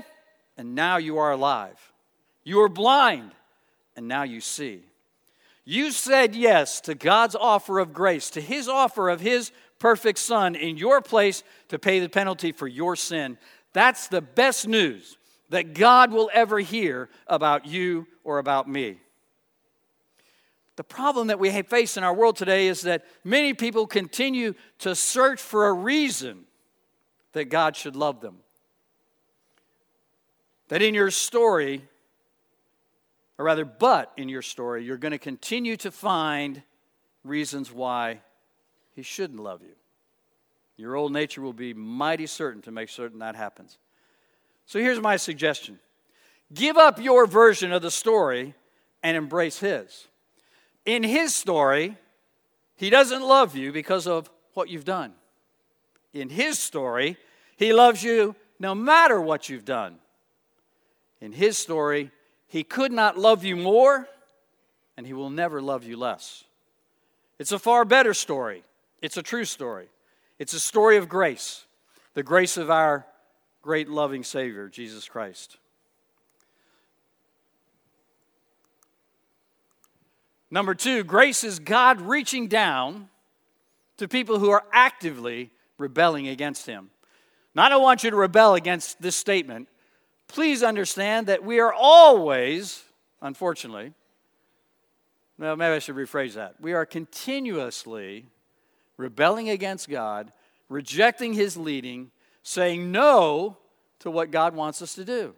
and 0.57 0.75
now 0.75 0.97
you 0.97 1.19
are 1.19 1.33
alive. 1.33 1.79
You 2.43 2.59
were 2.59 2.69
blind, 2.69 3.31
and 3.97 4.09
now 4.09 4.25
you 4.25 4.41
see. 4.41 4.83
You 5.65 5.93
said 5.93 6.35
yes 6.35 6.81
to 6.83 6.95
God's 6.95 7.35
offer 7.35 7.79
of 7.79 7.95
grace, 7.95 8.31
to 8.31 8.41
His 8.41 8.69
offer 8.69 9.09
of 9.09 9.21
His 9.21 9.53
perfect 9.79 10.19
Son 10.19 10.55
in 10.55 10.77
your 10.77 11.01
place 11.01 11.43
to 11.69 11.79
pay 11.79 12.01
the 12.01 12.09
penalty 12.09 12.53
for 12.53 12.67
your 12.67 12.97
sin. 12.97 13.39
That's 13.73 14.09
the 14.09 14.21
best 14.21 14.67
news 14.67 15.17
that 15.51 15.75
God 15.75 16.13
will 16.13 16.31
ever 16.33 16.59
hear 16.59 17.09
about 17.27 17.67
you 17.67 18.07
or 18.25 18.39
about 18.39 18.69
me. 18.69 18.99
The 20.77 20.85
problem 20.85 21.29
that 21.29 21.39
we 21.39 21.51
face 21.63 21.97
in 21.97 22.03
our 22.03 22.15
world 22.15 22.37
today 22.37 22.67
is 22.67 22.83
that 22.83 23.05
many 23.23 23.55
people 23.55 23.87
continue 23.87 24.55
to 24.81 24.95
search 24.95 25.41
for 25.41 25.69
a 25.69 25.73
reason 25.73 26.45
that 27.33 27.45
God 27.45 27.77
should 27.77 27.95
love 27.95 28.21
them. 28.21 28.39
That 30.69 30.83
in 30.83 30.95
your 30.95 31.11
story, 31.11 31.85
or 33.39 33.45
rather, 33.45 33.65
but 33.65 34.13
in 34.17 34.29
your 34.29 34.43
story, 34.43 34.85
you're 34.85 34.97
going 34.97 35.13
to 35.13 35.19
continue 35.19 35.77
to 35.77 35.91
find 35.91 36.63
reasons 37.23 37.71
why 37.71 38.21
He 38.95 39.03
shouldn't 39.03 39.41
love 39.41 39.63
you. 39.63 39.75
Your 40.77 40.97
old 40.97 41.13
nature 41.13 41.41
will 41.41 41.53
be 41.53 41.73
mighty 41.73 42.27
certain 42.27 42.63
to 42.63 42.73
make 42.73 42.89
certain 42.89 43.21
that 43.21 43.37
happens. 43.37 43.79
So 44.67 44.81
here's 44.81 45.01
my 45.01 45.17
suggestion 45.17 45.79
give 46.53 46.77
up 46.77 47.01
your 47.01 47.27
version 47.27 47.73
of 47.73 47.83
the 47.83 47.93
story 47.93 48.55
and 49.05 49.17
embrace 49.17 49.59
His 49.61 50.09
in 50.85 51.03
his 51.03 51.35
story, 51.35 51.97
he 52.77 52.91
doesn't 52.91 53.23
love 53.23 53.57
you 53.57 53.73
because 53.73 54.07
of 54.07 54.31
what 54.53 54.69
you've 54.69 54.85
done. 54.85 55.13
In 56.13 56.29
his 56.29 56.59
story, 56.59 57.17
he 57.57 57.73
loves 57.73 58.03
you 58.03 58.37
no 58.59 58.75
matter 58.75 59.21
what 59.21 59.49
you've 59.49 59.65
done. 59.65 59.97
In 61.21 61.33
his 61.33 61.59
story, 61.59 62.11
he 62.47 62.63
could 62.63 62.93
not 62.93 63.19
love 63.19 63.45
you 63.45 63.57
more, 63.57 64.09
and 64.97 65.07
he 65.07 65.13
will 65.13 65.31
never 65.31 65.61
love 65.61 65.85
you 65.85 65.97
less. 65.97 66.45
It's 67.39 67.53
a 67.53 67.59
far 67.59 67.85
better 67.85 68.15
story. 68.15 68.63
It's 69.03 69.17
a 69.17 69.23
true 69.23 69.45
story. 69.45 69.89
It's 70.39 70.53
a 70.53 70.61
story 70.61 70.97
of 70.97 71.09
grace, 71.09 71.65
the 72.15 72.23
grace 72.23 72.57
of 72.57 72.71
our 72.71 73.07
great 73.63 73.89
loving 73.89 74.23
Savior, 74.23 74.69
Jesus 74.69 75.09
Christ. 75.09 75.57
Number 80.55 80.77
two, 80.77 81.03
grace 81.03 81.43
is 81.43 81.59
God 81.59 82.01
reaching 82.01 82.47
down 82.47 83.09
to 83.97 84.07
people 84.07 84.39
who 84.39 84.51
are 84.51 84.63
actively 84.73 85.51
rebelling 85.79 86.29
against 86.29 86.65
Him. 86.65 86.91
Now, 87.57 87.65
I 87.65 87.69
don't 87.69 87.83
want 87.83 88.05
you 88.05 88.11
to 88.11 88.17
rebel 88.17 88.55
against 88.55 89.03
this 89.03 89.17
statement. 89.17 89.69
Please 90.29 90.63
understand 90.63 91.27
that 91.27 91.43
we 91.43 91.59
are 91.59 91.73
always, 91.73 92.85
unfortunately, 93.21 93.95
well, 95.41 95.57
maybe 95.57 95.75
I 95.75 95.81
should 95.81 95.97
rephrase 95.97 96.35
that. 96.35 96.55
We 96.61 96.73
are 96.73 96.87
continuously 96.87 98.27
rebelling 98.97 99.51
against 99.51 99.89
God, 99.89 100.33
rejecting 100.69 101.33
His 101.33 101.57
leading, 101.57 102.13
saying 102.45 102.93
no 102.93 103.57
to 103.99 104.09
what 104.09 104.31
God 104.31 104.55
wants 104.55 104.83
us 104.83 104.95
to 104.95 105.05
do. 105.05 105.35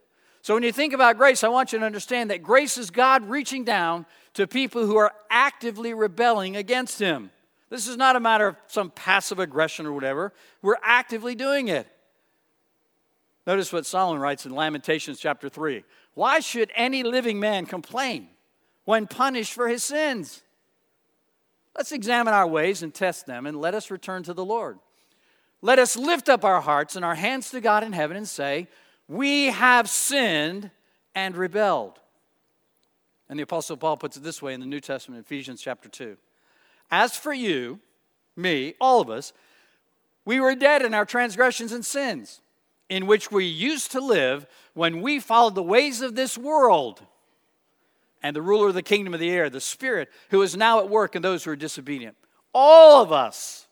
So 0.47 0.55
when 0.55 0.63
you 0.63 0.71
think 0.71 0.93
about 0.93 1.19
grace, 1.19 1.43
I 1.43 1.49
want 1.49 1.73
you 1.73 1.81
to 1.81 1.85
understand 1.85 2.31
that 2.31 2.41
grace 2.41 2.79
is 2.79 2.93
God 2.93 3.29
reaching 3.29 3.65
down 3.65 4.07
to 4.35 4.47
people 4.47 4.87
who 4.87 4.97
are 4.97 5.13
actively 5.29 5.93
rebelling 5.93 6.55
against 6.55 7.01
Him. 7.01 7.33
This 7.69 7.89
is 7.89 7.97
not 7.97 8.15
a 8.15 8.21
matter 8.21 8.47
of 8.47 8.57
some 8.69 8.93
passive 8.93 9.41
aggression 9.41 9.87
or 9.87 9.93
whatever. 9.93 10.33
We're 10.63 10.77
actively 10.85 11.35
doing 11.35 11.67
it. 11.67 11.89
Notice 13.45 13.73
what 13.73 13.87
Solomon 13.87 14.23
writes 14.23 14.47
in 14.47 14.55
Lamentations 14.55 15.19
chapter 15.19 15.49
3. 15.49 15.83
Why 16.15 16.39
should 16.39 16.71
any 16.77 17.03
living 17.03 17.41
man 17.41 17.67
complain 17.67 18.29
when 18.85 19.09
punished 19.09 19.53
for 19.53 19.67
his 19.67 19.83
sins? 19.83 20.45
Let's 21.77 21.91
examine 21.91 22.35
our 22.35 22.47
ways 22.47 22.85
and 22.85 22.95
test 22.95 23.27
them, 23.27 23.47
and 23.47 23.61
let 23.61 23.75
us 23.75 23.91
return 23.91 24.23
to 24.23 24.33
the 24.33 24.45
Lord. 24.45 24.79
Let 25.61 25.81
us 25.81 25.97
lift 25.97 26.29
up 26.29 26.45
our 26.45 26.61
hearts 26.61 26.95
and 26.95 27.05
our 27.05 27.17
hands 27.17 27.51
to 27.51 27.61
God 27.61 27.83
in 27.83 27.93
heaven 27.93 28.17
and 28.17 28.29
say, 28.29 28.69
we 29.09 29.47
have 29.47 29.89
sinned 29.89 30.71
and 31.15 31.37
rebelled. 31.37 32.01
And 33.29 33.39
the 33.39 33.45
Apostle 33.45 33.77
Paul 33.77 33.97
puts 33.97 34.17
it 34.17 34.23
this 34.23 34.41
way 34.41 34.55
in 34.55 34.61
the 34.61 34.67
New 34.67 34.81
Testament, 34.81 35.25
Ephesians 35.25 35.61
chapter 35.61 35.89
2. 35.89 36.17
As 36.91 37.17
for 37.17 37.33
you, 37.33 37.81
me, 38.37 38.75
all 38.81 39.01
of 39.01 39.11
us, 39.11 39.33
we 40.25 40.41
were 40.41 40.55
dead 40.55 40.83
in 40.83 40.95
our 40.95 41.05
transgressions 41.05 41.73
and 41.73 41.85
sins, 41.85 42.41
in 42.89 43.07
which 43.07 43.31
we 43.33 43.45
used 43.45 43.91
to 43.93 44.01
live 44.01 44.47
when 44.75 45.01
we 45.01 45.19
followed 45.19 45.55
the 45.55 45.63
ways 45.63 46.01
of 46.01 46.15
this 46.15 46.39
world 46.39 47.03
and 48.23 48.35
the 48.35 48.43
ruler 48.43 48.69
of 48.69 48.75
the 48.75 48.83
kingdom 48.83 49.15
of 49.15 49.21
the 49.21 49.31
air, 49.31 49.51
the 49.51 49.61
Spirit, 49.61 50.09
who 50.31 50.43
is 50.43 50.57
now 50.57 50.79
at 50.81 50.89
work 50.89 51.17
in 51.17 51.23
those 51.23 51.45
who 51.45 51.51
are 51.51 51.57
disobedient. 51.57 52.17
All 52.53 53.03
of 53.03 53.13
us, 53.13 53.67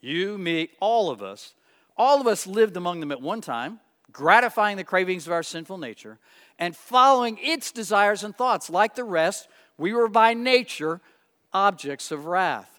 you, 0.00 0.38
me, 0.38 0.70
all 0.80 1.10
of 1.10 1.22
us, 1.22 1.54
all 1.96 2.20
of 2.20 2.26
us 2.26 2.46
lived 2.46 2.76
among 2.76 3.00
them 3.00 3.12
at 3.12 3.20
one 3.20 3.40
time 3.40 3.80
gratifying 4.14 4.78
the 4.78 4.84
cravings 4.84 5.26
of 5.26 5.32
our 5.32 5.42
sinful 5.42 5.76
nature, 5.76 6.18
and 6.58 6.74
following 6.74 7.38
its 7.42 7.70
desires 7.70 8.24
and 8.24 8.34
thoughts. 8.34 8.70
Like 8.70 8.94
the 8.94 9.04
rest, 9.04 9.48
we 9.76 9.92
were 9.92 10.08
by 10.08 10.32
nature 10.32 11.02
objects 11.52 12.10
of 12.10 12.24
wrath. 12.24 12.70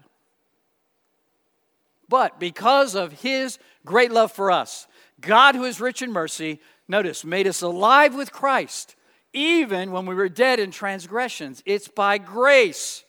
But 2.10 2.39
because 2.39 2.95
of 2.95 3.21
his 3.21 3.60
great 3.86 4.12
love 4.12 4.32
for 4.32 4.50
us, 4.50 4.88
God, 5.21 5.56
who 5.56 5.65
is 5.65 5.82
rich 5.82 6.02
in 6.02 6.12
mercy, 6.12 6.60
notice, 6.88 7.24
made 7.24 7.48
us 7.48 7.62
alive 7.62 8.15
with 8.15 8.32
Christ, 8.32 8.95
even 9.34 9.91
when 9.91 10.06
we 10.06 10.15
were 10.15 10.30
dead 10.30 10.60
in 10.60 10.71
transgressions. 10.71 11.62
It's 11.65 11.88
by 11.88 12.17
grace 12.17 13.04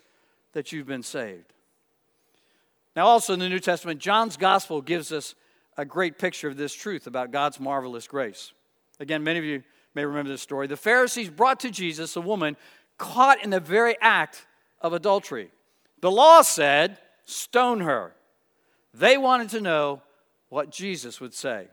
that 0.53 0.73
you've 0.73 0.87
been 0.87 1.03
saved. 1.03 1.53
Now, 2.97 3.07
also 3.07 3.35
in 3.35 3.39
the 3.39 3.49
New 3.49 3.61
Testament, 3.61 4.01
John's 4.01 4.37
gospel 4.37 4.81
gives 4.81 5.13
us 5.13 5.35
a 5.77 5.85
great 5.85 6.19
picture 6.19 6.49
of 6.49 6.57
this 6.57 6.75
truth 6.75 7.07
about 7.07 7.31
God's 7.31 7.61
marvelous 7.61 8.07
grace. 8.07 8.53
Again, 8.99 9.23
many 9.23 9.39
of 9.39 9.45
you 9.45 9.63
may 9.95 10.05
remember 10.05 10.31
this 10.31 10.43
story. 10.43 10.67
The 10.67 10.77
Pharisees 10.77 11.29
brought 11.29 11.61
to 11.61 11.71
Jesus 11.71 12.17
a 12.17 12.21
woman 12.21 12.57
caught 12.99 13.43
in 13.43 13.51
the 13.51 13.61
very 13.61 13.97
act 14.01 14.47
of 14.81 14.93
adultery. 14.93 15.51
The 16.01 16.11
law 16.11 16.43
said, 16.43 16.99
stone 17.25 17.81
her. 17.81 18.15
They 18.95 19.19
wanted 19.19 19.51
to 19.51 19.61
know 19.61 20.03
what 20.49 20.71
Jesus 20.71 21.21
would 21.21 21.35
say. 21.35 21.69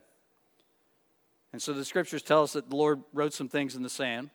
And 1.54 1.62
so 1.62 1.72
the 1.72 1.86
scriptures 1.86 2.24
tell 2.24 2.44
us 2.44 2.54
that 2.54 2.70
the 2.70 2.76
Lord 2.76 3.02
wrote 3.14 3.34
some 3.34 3.48
things 3.48 3.76
in 3.76 3.84
the 3.84 3.90
sand. 3.90 4.32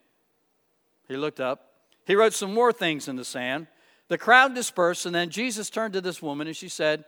He 1.09 1.16
looked 1.16 1.40
up, 1.40 1.72
He 2.07 2.14
wrote 2.14 2.33
some 2.33 2.54
more 2.54 2.72
things 2.72 3.09
in 3.09 3.16
the 3.16 3.24
sand. 3.24 3.66
The 4.09 4.18
crowd 4.18 4.54
dispersed, 4.54 5.04
and 5.04 5.14
then 5.14 5.28
Jesus 5.28 5.68
turned 5.68 5.92
to 5.94 6.00
this 6.00 6.22
woman 6.22 6.46
and 6.46 6.57
she 6.57 6.68
said, 6.68 7.04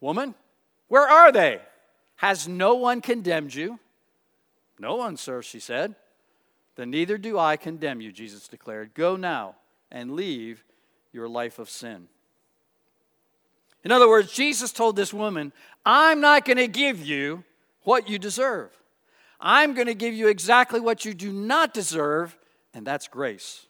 Woman, 0.00 0.34
where 0.90 1.08
are 1.08 1.30
they? 1.30 1.60
Has 2.16 2.48
no 2.48 2.74
one 2.74 3.00
condemned 3.00 3.54
you? 3.54 3.78
No 4.80 4.96
one, 4.96 5.16
sir, 5.16 5.40
she 5.40 5.60
said. 5.60 5.94
Then 6.74 6.90
neither 6.90 7.16
do 7.16 7.38
I 7.38 7.56
condemn 7.56 8.00
you, 8.00 8.10
Jesus 8.10 8.48
declared. 8.48 8.92
Go 8.94 9.14
now 9.14 9.54
and 9.92 10.16
leave 10.16 10.64
your 11.12 11.28
life 11.28 11.60
of 11.60 11.70
sin. 11.70 12.08
In 13.84 13.92
other 13.92 14.08
words, 14.08 14.32
Jesus 14.32 14.72
told 14.72 14.96
this 14.96 15.14
woman, 15.14 15.52
I'm 15.86 16.20
not 16.20 16.44
going 16.44 16.56
to 16.56 16.66
give 16.66 17.00
you 17.00 17.44
what 17.84 18.08
you 18.08 18.18
deserve. 18.18 18.70
I'm 19.40 19.74
going 19.74 19.86
to 19.86 19.94
give 19.94 20.12
you 20.12 20.26
exactly 20.26 20.80
what 20.80 21.04
you 21.04 21.14
do 21.14 21.32
not 21.32 21.72
deserve, 21.72 22.36
and 22.74 22.84
that's 22.84 23.06
grace. 23.06 23.66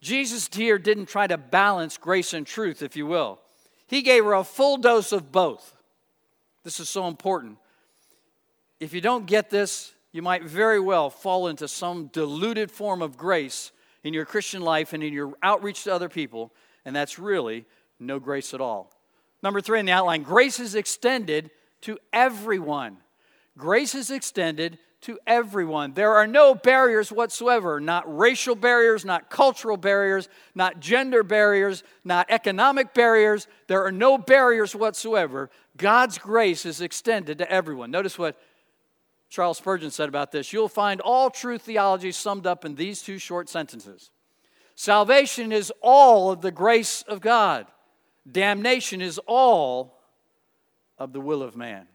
Jesus 0.00 0.48
here 0.50 0.78
didn't 0.78 1.06
try 1.06 1.26
to 1.26 1.36
balance 1.36 1.98
grace 1.98 2.32
and 2.32 2.46
truth, 2.46 2.80
if 2.80 2.96
you 2.96 3.06
will. 3.06 3.38
He 3.86 4.00
gave 4.00 4.24
her 4.24 4.32
a 4.32 4.44
full 4.44 4.78
dose 4.78 5.12
of 5.12 5.30
both. 5.30 5.76
This 6.64 6.80
is 6.80 6.88
so 6.88 7.08
important. 7.08 7.58
If 8.78 8.92
you 8.92 9.00
don't 9.00 9.26
get 9.26 9.50
this, 9.50 9.92
you 10.12 10.22
might 10.22 10.44
very 10.44 10.80
well 10.80 11.10
fall 11.10 11.48
into 11.48 11.66
some 11.66 12.06
diluted 12.08 12.70
form 12.70 13.02
of 13.02 13.16
grace 13.16 13.72
in 14.04 14.12
your 14.12 14.24
Christian 14.24 14.62
life 14.62 14.92
and 14.92 15.02
in 15.02 15.12
your 15.12 15.34
outreach 15.42 15.84
to 15.84 15.94
other 15.94 16.08
people, 16.08 16.52
and 16.84 16.94
that's 16.94 17.18
really 17.18 17.64
no 17.98 18.18
grace 18.18 18.52
at 18.54 18.60
all. 18.60 18.92
Number 19.42 19.60
three 19.60 19.80
in 19.80 19.86
the 19.86 19.92
outline 19.92 20.22
grace 20.22 20.60
is 20.60 20.74
extended 20.74 21.50
to 21.82 21.98
everyone. 22.12 22.98
Grace 23.56 23.94
is 23.94 24.10
extended 24.10 24.78
to 25.02 25.18
everyone. 25.26 25.94
There 25.94 26.14
are 26.14 26.26
no 26.26 26.54
barriers 26.54 27.10
whatsoever, 27.12 27.80
not 27.80 28.04
racial 28.06 28.54
barriers, 28.54 29.04
not 29.04 29.30
cultural 29.30 29.76
barriers, 29.76 30.28
not 30.54 30.80
gender 30.80 31.22
barriers, 31.22 31.82
not 32.04 32.26
economic 32.30 32.94
barriers. 32.94 33.46
There 33.66 33.84
are 33.84 33.92
no 33.92 34.16
barriers 34.16 34.74
whatsoever. 34.74 35.50
God's 35.76 36.18
grace 36.18 36.64
is 36.64 36.80
extended 36.80 37.38
to 37.38 37.50
everyone. 37.50 37.90
Notice 37.90 38.18
what 38.18 38.40
Charles 39.28 39.58
Spurgeon 39.58 39.90
said 39.90 40.08
about 40.08 40.30
this. 40.30 40.52
You'll 40.52 40.68
find 40.68 41.00
all 41.00 41.30
true 41.30 41.58
theology 41.58 42.12
summed 42.12 42.46
up 42.46 42.64
in 42.64 42.74
these 42.74 43.02
two 43.02 43.18
short 43.18 43.48
sentences 43.48 44.10
Salvation 44.74 45.52
is 45.52 45.72
all 45.80 46.30
of 46.30 46.40
the 46.40 46.50
grace 46.50 47.02
of 47.02 47.20
God. 47.20 47.66
Damnation 48.30 49.02
is 49.02 49.20
all 49.26 50.00
of 50.96 51.12
the 51.12 51.20
will 51.20 51.42
of 51.42 51.56
man. 51.56 51.86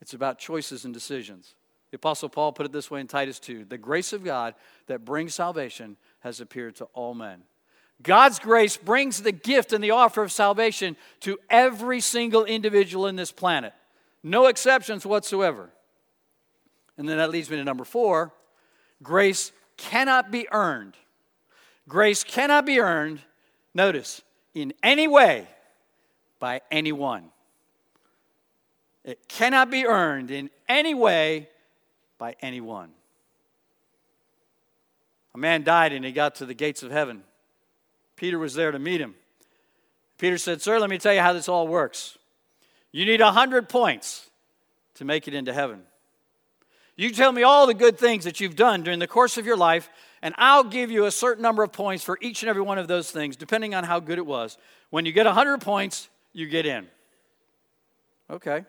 It's 0.00 0.14
about 0.14 0.38
choices 0.38 0.84
and 0.84 0.92
decisions. 0.92 1.54
The 1.94 1.98
Apostle 1.98 2.28
Paul 2.28 2.50
put 2.50 2.66
it 2.66 2.72
this 2.72 2.90
way 2.90 2.98
in 2.98 3.06
Titus 3.06 3.38
2 3.38 3.66
The 3.66 3.78
grace 3.78 4.12
of 4.12 4.24
God 4.24 4.56
that 4.88 5.04
brings 5.04 5.32
salvation 5.32 5.96
has 6.22 6.40
appeared 6.40 6.74
to 6.76 6.86
all 6.86 7.14
men. 7.14 7.42
God's 8.02 8.40
grace 8.40 8.76
brings 8.76 9.22
the 9.22 9.30
gift 9.30 9.72
and 9.72 9.84
the 9.84 9.92
offer 9.92 10.20
of 10.20 10.32
salvation 10.32 10.96
to 11.20 11.38
every 11.48 12.00
single 12.00 12.46
individual 12.46 13.06
in 13.06 13.14
this 13.14 13.30
planet, 13.30 13.74
no 14.24 14.46
exceptions 14.46 15.06
whatsoever. 15.06 15.70
And 16.98 17.08
then 17.08 17.18
that 17.18 17.30
leads 17.30 17.48
me 17.48 17.58
to 17.58 17.64
number 17.64 17.84
four 17.84 18.34
grace 19.00 19.52
cannot 19.76 20.32
be 20.32 20.48
earned. 20.50 20.96
Grace 21.86 22.24
cannot 22.24 22.66
be 22.66 22.80
earned, 22.80 23.20
notice, 23.72 24.20
in 24.52 24.74
any 24.82 25.06
way 25.06 25.46
by 26.40 26.60
anyone. 26.72 27.30
It 29.04 29.28
cannot 29.28 29.70
be 29.70 29.86
earned 29.86 30.32
in 30.32 30.50
any 30.68 30.94
way 30.94 31.50
by 32.24 32.34
anyone. 32.40 32.88
A 35.34 35.38
man 35.38 35.62
died 35.62 35.92
and 35.92 36.02
he 36.02 36.10
got 36.10 36.36
to 36.36 36.46
the 36.46 36.54
gates 36.54 36.82
of 36.82 36.90
heaven. 36.90 37.22
Peter 38.16 38.38
was 38.38 38.54
there 38.54 38.72
to 38.72 38.78
meet 38.78 38.98
him. 38.98 39.14
Peter 40.16 40.38
said, 40.38 40.62
Sir, 40.62 40.78
let 40.78 40.88
me 40.88 40.96
tell 40.96 41.12
you 41.12 41.20
how 41.20 41.34
this 41.34 41.50
all 41.50 41.68
works. 41.68 42.16
You 42.92 43.04
need 43.04 43.20
100 43.20 43.68
points 43.68 44.30
to 44.94 45.04
make 45.04 45.28
it 45.28 45.34
into 45.34 45.52
heaven. 45.52 45.82
You 46.96 47.10
tell 47.10 47.30
me 47.30 47.42
all 47.42 47.66
the 47.66 47.74
good 47.74 47.98
things 47.98 48.24
that 48.24 48.40
you've 48.40 48.56
done 48.56 48.82
during 48.82 49.00
the 49.00 49.06
course 49.06 49.36
of 49.36 49.44
your 49.44 49.58
life, 49.58 49.90
and 50.22 50.34
I'll 50.38 50.64
give 50.64 50.90
you 50.90 51.04
a 51.04 51.10
certain 51.10 51.42
number 51.42 51.62
of 51.62 51.72
points 51.72 52.02
for 52.02 52.16
each 52.22 52.42
and 52.42 52.48
every 52.48 52.62
one 52.62 52.78
of 52.78 52.88
those 52.88 53.10
things, 53.10 53.36
depending 53.36 53.74
on 53.74 53.84
how 53.84 54.00
good 54.00 54.16
it 54.16 54.24
was. 54.24 54.56
When 54.88 55.04
you 55.04 55.12
get 55.12 55.26
100 55.26 55.60
points, 55.60 56.08
you 56.32 56.46
get 56.46 56.64
in. 56.64 56.86
Okay. 58.30 58.64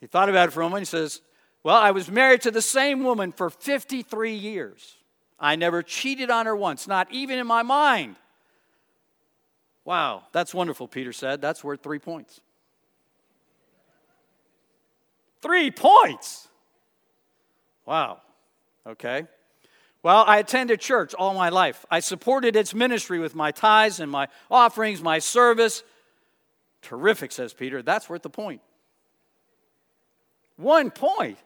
He 0.00 0.06
thought 0.06 0.30
about 0.30 0.48
it 0.48 0.52
for 0.52 0.60
a 0.60 0.64
moment. 0.64 0.80
He 0.80 0.86
says, 0.86 1.20
Well, 1.62 1.76
I 1.76 1.90
was 1.90 2.10
married 2.10 2.42
to 2.42 2.50
the 2.50 2.62
same 2.62 3.04
woman 3.04 3.32
for 3.32 3.50
53 3.50 4.32
years. 4.32 4.96
I 5.38 5.56
never 5.56 5.82
cheated 5.82 6.30
on 6.30 6.46
her 6.46 6.56
once, 6.56 6.86
not 6.86 7.10
even 7.12 7.38
in 7.38 7.46
my 7.46 7.62
mind. 7.62 8.16
Wow, 9.84 10.24
that's 10.32 10.54
wonderful, 10.54 10.88
Peter 10.88 11.12
said. 11.12 11.40
That's 11.40 11.64
worth 11.64 11.82
three 11.82 11.98
points. 11.98 12.40
Three 15.42 15.70
points. 15.70 16.48
Wow. 17.86 18.20
Okay. 18.86 19.26
Well, 20.02 20.24
I 20.26 20.38
attended 20.38 20.80
church 20.80 21.14
all 21.14 21.34
my 21.34 21.50
life. 21.50 21.84
I 21.90 22.00
supported 22.00 22.56
its 22.56 22.74
ministry 22.74 23.18
with 23.18 23.34
my 23.34 23.50
tithes 23.50 24.00
and 24.00 24.10
my 24.10 24.28
offerings, 24.50 25.02
my 25.02 25.18
service. 25.18 25.82
Terrific, 26.82 27.32
says 27.32 27.52
Peter. 27.52 27.82
That's 27.82 28.08
worth 28.08 28.22
the 28.22 28.30
point. 28.30 28.62
One 30.56 30.90
point. 30.90 31.38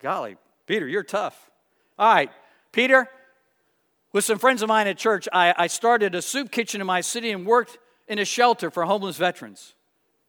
Golly, 0.00 0.36
Peter, 0.66 0.86
you're 0.86 1.02
tough. 1.02 1.50
All 1.98 2.12
right, 2.12 2.30
Peter, 2.72 3.08
with 4.12 4.24
some 4.24 4.38
friends 4.38 4.62
of 4.62 4.68
mine 4.68 4.86
at 4.86 4.98
church, 4.98 5.28
I, 5.32 5.54
I 5.56 5.66
started 5.66 6.14
a 6.14 6.22
soup 6.22 6.50
kitchen 6.50 6.80
in 6.80 6.86
my 6.86 7.00
city 7.00 7.30
and 7.30 7.46
worked 7.46 7.78
in 8.08 8.18
a 8.18 8.24
shelter 8.24 8.70
for 8.70 8.84
homeless 8.84 9.16
veterans. 9.16 9.74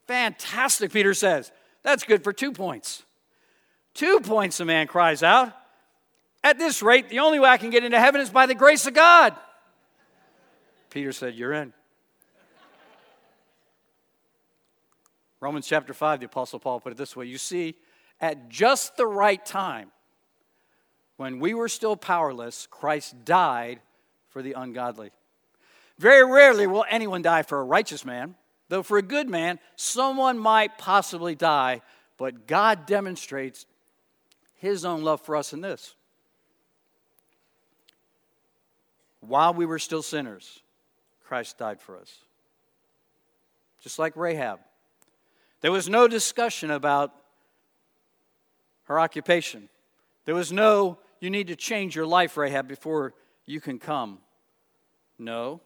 Fantastic, 0.08 0.92
Peter 0.92 1.14
says. 1.14 1.52
That's 1.84 2.04
good 2.04 2.24
for 2.24 2.34
two 2.34 2.52
points. 2.52 3.04
Two 3.94 4.20
points, 4.20 4.58
the 4.58 4.66
man 4.66 4.88
cries 4.88 5.24
out. 5.24 5.54
At 6.44 6.58
this 6.58 6.82
rate, 6.82 7.10
the 7.10 7.20
only 7.20 7.40
way 7.40 7.50
I 7.50 7.58
can 7.58 7.70
get 7.70 7.84
into 7.84 8.00
heaven 8.00 8.22
is 8.22 8.30
by 8.30 8.46
the 8.46 8.56
grace 8.56 8.86
of 8.88 8.94
God. 8.94 9.36
Peter 10.90 11.12
said, 11.12 11.36
You're 11.36 11.54
in. 11.54 11.74
Romans 15.40 15.68
chapter 15.68 15.94
5, 15.94 16.20
the 16.20 16.26
Apostle 16.26 16.60
Paul 16.60 16.80
put 16.80 16.92
it 16.92 16.98
this 16.98 17.16
way 17.16 17.26
You 17.26 17.38
see, 17.38 17.76
at 18.20 18.50
just 18.50 18.98
the 18.98 19.08
right 19.08 19.44
time, 19.46 19.92
when 21.18 21.40
we 21.40 21.54
were 21.54 21.70
still 21.70 21.96
powerless, 21.96 22.68
Christ 22.70 23.26
died 23.26 23.80
for 24.30 24.42
the 24.42 24.54
ungodly. 24.54 25.12
Very 25.98 26.24
rarely 26.24 26.68
will 26.68 26.86
anyone 26.90 27.24
die 27.24 27.42
for 27.42 27.60
a 27.60 27.64
righteous 27.64 28.06
man. 28.06 28.36
Though 28.70 28.84
for 28.84 28.98
a 28.98 29.04
good 29.04 29.30
man, 29.30 29.60
someone 29.76 30.38
might 30.38 30.78
possibly 30.78 31.36
die, 31.36 31.82
but 32.18 32.48
God 32.48 32.86
demonstrates 32.86 33.66
his 34.56 34.84
own 34.86 35.04
love 35.04 35.22
for 35.22 35.36
us 35.36 35.54
in 35.54 35.62
this. 35.62 35.96
While 39.22 39.54
we 39.54 39.66
were 39.66 39.80
still 39.80 40.04
sinners, 40.04 40.62
Christ 41.26 41.58
died 41.58 41.82
for 41.82 41.98
us. 41.98 42.20
Just 43.82 44.00
like 44.00 44.16
Rahab. 44.16 44.60
There 45.62 45.72
was 45.72 45.90
no 45.90 46.08
discussion 46.08 46.72
about 46.72 47.14
her 48.88 49.00
occupation. 49.00 49.70
There 50.26 50.36
was 50.36 50.52
no, 50.52 50.98
you 51.20 51.30
need 51.30 51.48
to 51.48 51.56
change 51.56 51.96
your 51.96 52.06
life, 52.06 52.36
Rahab, 52.36 52.68
before 52.68 53.14
you 53.46 53.62
can 53.62 53.80
come. 53.80 54.20
No, 55.18 55.62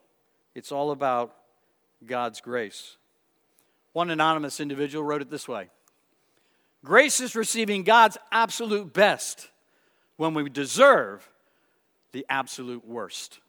it's 0.53 0.71
all 0.71 0.91
about 0.91 1.35
God's 2.05 2.41
grace. 2.41 2.97
One 3.93 4.09
anonymous 4.09 4.59
individual 4.59 5.03
wrote 5.03 5.21
it 5.21 5.29
this 5.29 5.47
way 5.47 5.69
Grace 6.83 7.19
is 7.19 7.35
receiving 7.35 7.83
God's 7.83 8.17
absolute 8.31 8.93
best 8.93 9.49
when 10.17 10.33
we 10.33 10.49
deserve 10.49 11.27
the 12.11 12.25
absolute 12.29 12.87
worst. 12.87 13.39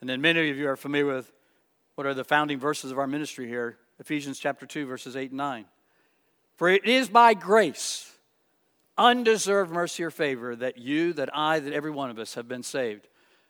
And 0.00 0.08
then 0.08 0.20
many 0.20 0.50
of 0.50 0.56
you 0.56 0.68
are 0.68 0.76
familiar 0.76 1.14
with 1.14 1.32
what 1.94 2.06
are 2.06 2.14
the 2.14 2.24
founding 2.24 2.58
verses 2.58 2.90
of 2.90 2.98
our 2.98 3.06
ministry 3.06 3.46
here 3.46 3.78
Ephesians 4.00 4.40
chapter 4.40 4.66
2, 4.66 4.86
verses 4.86 5.14
8 5.14 5.30
and 5.30 5.38
9. 5.38 5.64
For 6.56 6.68
it 6.68 6.84
is 6.84 7.08
by 7.08 7.34
grace, 7.34 8.11
undeserved 9.02 9.72
mercy 9.72 10.04
or 10.04 10.10
favor, 10.10 10.54
that 10.56 10.78
you, 10.78 11.12
that 11.14 11.28
I, 11.36 11.58
that 11.58 11.72
every 11.72 11.90
one 11.90 12.10
of 12.10 12.18
us 12.18 12.34
have 12.34 12.46
been 12.46 12.62
saved 12.62 13.08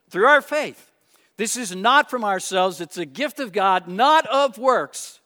through 0.08 0.26
our 0.26 0.40
faith. 0.40 0.90
This 1.36 1.56
is 1.56 1.74
not 1.74 2.10
from 2.10 2.24
ourselves, 2.24 2.80
it's 2.80 2.98
a 2.98 3.06
gift 3.06 3.38
of 3.40 3.52
God, 3.52 3.88
not 3.88 4.26
of 4.26 4.58
works. 4.58 5.20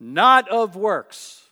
Not 0.00 0.48
of 0.48 0.74
works. 0.74 1.42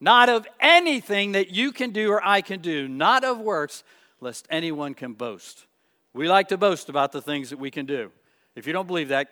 Not 0.00 0.28
of 0.28 0.46
anything 0.60 1.32
that 1.32 1.50
you 1.50 1.72
can 1.72 1.90
do 1.90 2.12
or 2.12 2.20
I 2.22 2.42
can 2.42 2.60
do. 2.60 2.86
Not 2.88 3.24
of 3.24 3.40
works, 3.40 3.84
lest 4.20 4.46
anyone 4.50 4.92
can 4.92 5.14
boast. 5.14 5.66
We 6.12 6.28
like 6.28 6.48
to 6.48 6.58
boast 6.58 6.88
about 6.88 7.12
the 7.12 7.22
things 7.22 7.50
that 7.50 7.58
we 7.58 7.70
can 7.70 7.86
do. 7.86 8.10
If 8.54 8.66
you 8.66 8.72
don't 8.72 8.86
believe 8.86 9.08
that, 9.08 9.28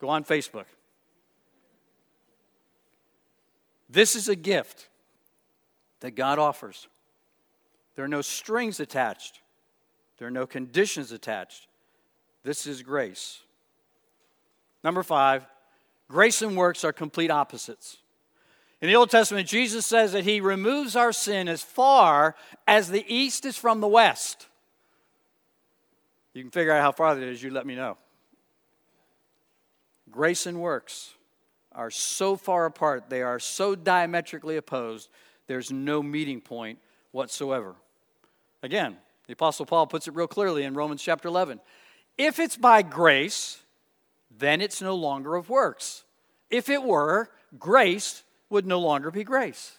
go 0.00 0.08
on 0.08 0.24
Facebook. 0.24 0.64
This 3.88 4.14
is 4.14 4.28
a 4.28 4.36
gift 4.36 4.88
that 6.00 6.12
God 6.12 6.38
offers. 6.38 6.88
There 8.00 8.06
are 8.06 8.08
no 8.08 8.22
strings 8.22 8.80
attached 8.80 9.42
There 10.16 10.26
are 10.26 10.30
no 10.30 10.46
conditions 10.46 11.12
attached. 11.12 11.68
This 12.42 12.66
is 12.66 12.82
grace. 12.82 13.42
Number 14.82 15.02
five, 15.02 15.44
grace 16.08 16.40
and 16.40 16.56
works 16.56 16.82
are 16.82 16.94
complete 16.94 17.30
opposites. 17.30 17.98
In 18.80 18.88
the 18.88 18.96
Old 18.96 19.10
Testament, 19.10 19.46
Jesus 19.46 19.84
says 19.84 20.12
that 20.12 20.24
he 20.24 20.40
removes 20.40 20.96
our 20.96 21.12
sin 21.12 21.46
as 21.46 21.60
far 21.60 22.36
as 22.66 22.88
the 22.88 23.04
east 23.06 23.44
is 23.44 23.58
from 23.58 23.82
the 23.82 23.86
west. 23.86 24.46
You 26.32 26.42
can 26.42 26.50
figure 26.50 26.72
out 26.72 26.80
how 26.80 26.92
far 26.92 27.14
that 27.14 27.22
is, 27.22 27.42
you 27.42 27.50
let 27.50 27.66
me 27.66 27.74
know. 27.74 27.98
Grace 30.10 30.46
and 30.46 30.58
works 30.58 31.12
are 31.72 31.90
so 31.90 32.34
far 32.34 32.64
apart, 32.64 33.10
they 33.10 33.20
are 33.20 33.38
so 33.38 33.74
diametrically 33.74 34.56
opposed, 34.56 35.10
there's 35.48 35.70
no 35.70 36.02
meeting 36.02 36.40
point 36.40 36.78
whatsoever. 37.10 37.74
Again, 38.62 38.96
the 39.26 39.32
Apostle 39.32 39.66
Paul 39.66 39.86
puts 39.86 40.08
it 40.08 40.14
real 40.14 40.26
clearly 40.26 40.64
in 40.64 40.74
Romans 40.74 41.02
chapter 41.02 41.28
11. 41.28 41.60
If 42.18 42.38
it's 42.38 42.56
by 42.56 42.82
grace, 42.82 43.62
then 44.30 44.60
it's 44.60 44.82
no 44.82 44.94
longer 44.94 45.36
of 45.36 45.48
works. 45.48 46.04
If 46.50 46.68
it 46.68 46.82
were, 46.82 47.30
grace 47.58 48.22
would 48.50 48.66
no 48.66 48.80
longer 48.80 49.10
be 49.10 49.24
grace. 49.24 49.78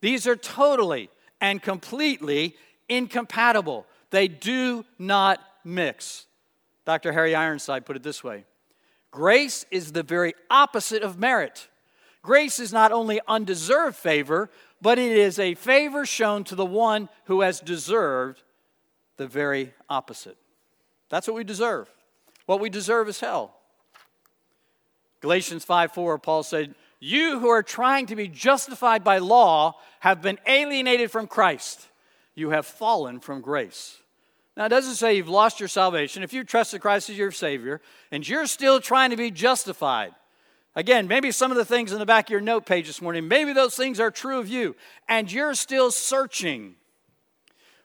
These 0.00 0.26
are 0.26 0.36
totally 0.36 1.10
and 1.40 1.60
completely 1.62 2.56
incompatible. 2.88 3.86
They 4.10 4.28
do 4.28 4.84
not 4.98 5.40
mix. 5.64 6.26
Dr. 6.84 7.12
Harry 7.12 7.34
Ironside 7.34 7.86
put 7.86 7.96
it 7.96 8.02
this 8.02 8.22
way 8.22 8.44
Grace 9.10 9.64
is 9.70 9.92
the 9.92 10.02
very 10.02 10.34
opposite 10.50 11.02
of 11.02 11.18
merit. 11.18 11.68
Grace 12.22 12.58
is 12.58 12.72
not 12.72 12.90
only 12.90 13.20
undeserved 13.28 13.96
favor, 13.96 14.50
but 14.84 14.98
it 14.98 15.12
is 15.12 15.38
a 15.38 15.54
favor 15.54 16.04
shown 16.04 16.44
to 16.44 16.54
the 16.54 16.66
one 16.66 17.08
who 17.24 17.40
has 17.40 17.58
deserved 17.58 18.42
the 19.16 19.26
very 19.26 19.72
opposite. 19.88 20.36
That's 21.08 21.26
what 21.26 21.36
we 21.36 21.42
deserve. 21.42 21.90
What 22.44 22.60
we 22.60 22.68
deserve 22.68 23.08
is 23.08 23.18
hell. 23.18 23.56
Galatians 25.22 25.64
5 25.64 25.92
4, 25.92 26.18
Paul 26.18 26.42
said, 26.42 26.74
You 27.00 27.40
who 27.40 27.48
are 27.48 27.62
trying 27.62 28.04
to 28.06 28.14
be 28.14 28.28
justified 28.28 29.02
by 29.02 29.18
law 29.18 29.76
have 30.00 30.20
been 30.20 30.38
alienated 30.46 31.10
from 31.10 31.28
Christ. 31.28 31.88
You 32.34 32.50
have 32.50 32.66
fallen 32.66 33.20
from 33.20 33.40
grace. 33.40 33.96
Now, 34.54 34.66
it 34.66 34.68
doesn't 34.68 34.96
say 34.96 35.16
you've 35.16 35.30
lost 35.30 35.60
your 35.60 35.68
salvation. 35.70 36.22
If 36.22 36.34
you 36.34 36.44
trusted 36.44 36.82
Christ 36.82 37.08
as 37.08 37.16
your 37.16 37.32
Savior 37.32 37.80
and 38.10 38.28
you're 38.28 38.46
still 38.46 38.82
trying 38.82 39.08
to 39.12 39.16
be 39.16 39.30
justified, 39.30 40.14
again, 40.74 41.08
maybe 41.08 41.30
some 41.30 41.50
of 41.50 41.56
the 41.56 41.64
things 41.64 41.92
in 41.92 41.98
the 41.98 42.06
back 42.06 42.26
of 42.26 42.30
your 42.30 42.40
note 42.40 42.66
page 42.66 42.86
this 42.86 43.02
morning, 43.02 43.28
maybe 43.28 43.52
those 43.52 43.76
things 43.76 44.00
are 44.00 44.10
true 44.10 44.38
of 44.38 44.48
you, 44.48 44.76
and 45.08 45.30
you're 45.30 45.54
still 45.54 45.90
searching 45.90 46.74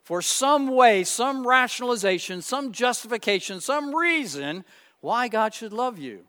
for 0.03 0.21
some 0.21 0.67
way, 0.69 1.03
some 1.03 1.45
rationalization, 1.45 2.41
some 2.41 2.71
justification, 2.71 3.61
some 3.61 3.95
reason 3.95 4.65
why 5.01 5.27
God 5.27 5.53
should 5.53 5.71
love 5.71 5.99
you. 5.99 6.25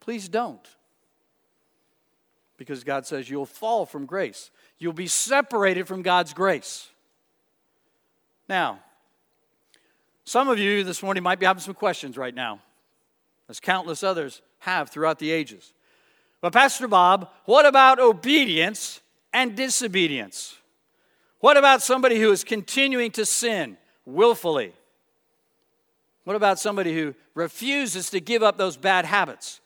Please 0.00 0.28
don't. 0.28 0.66
Because 2.56 2.82
God 2.82 3.06
says 3.06 3.28
you'll 3.28 3.46
fall 3.46 3.86
from 3.86 4.06
grace. 4.06 4.50
You'll 4.78 4.92
be 4.92 5.06
separated 5.06 5.86
from 5.86 6.02
God's 6.02 6.32
grace. 6.32 6.88
Now, 8.48 8.80
some 10.24 10.48
of 10.48 10.58
you 10.58 10.82
this 10.82 11.02
morning 11.02 11.22
might 11.22 11.38
be 11.38 11.46
having 11.46 11.60
some 11.60 11.74
questions 11.74 12.16
right 12.16 12.34
now, 12.34 12.60
as 13.52 13.60
countless 13.60 14.02
others 14.02 14.40
have 14.60 14.88
throughout 14.88 15.18
the 15.18 15.30
ages. 15.30 15.74
But, 16.40 16.54
Pastor 16.54 16.88
Bob, 16.88 17.28
what 17.44 17.66
about 17.66 18.00
obedience 18.00 19.02
and 19.30 19.54
disobedience? 19.54 20.56
What 21.40 21.58
about 21.58 21.82
somebody 21.82 22.18
who 22.18 22.32
is 22.32 22.44
continuing 22.44 23.10
to 23.10 23.26
sin 23.26 23.76
willfully? 24.06 24.72
What 26.24 26.34
about 26.34 26.60
somebody 26.60 26.94
who 26.94 27.14
refuses 27.34 28.08
to 28.10 28.20
give 28.20 28.42
up 28.42 28.56
those 28.56 28.78
bad 28.78 29.04
habits? 29.04 29.60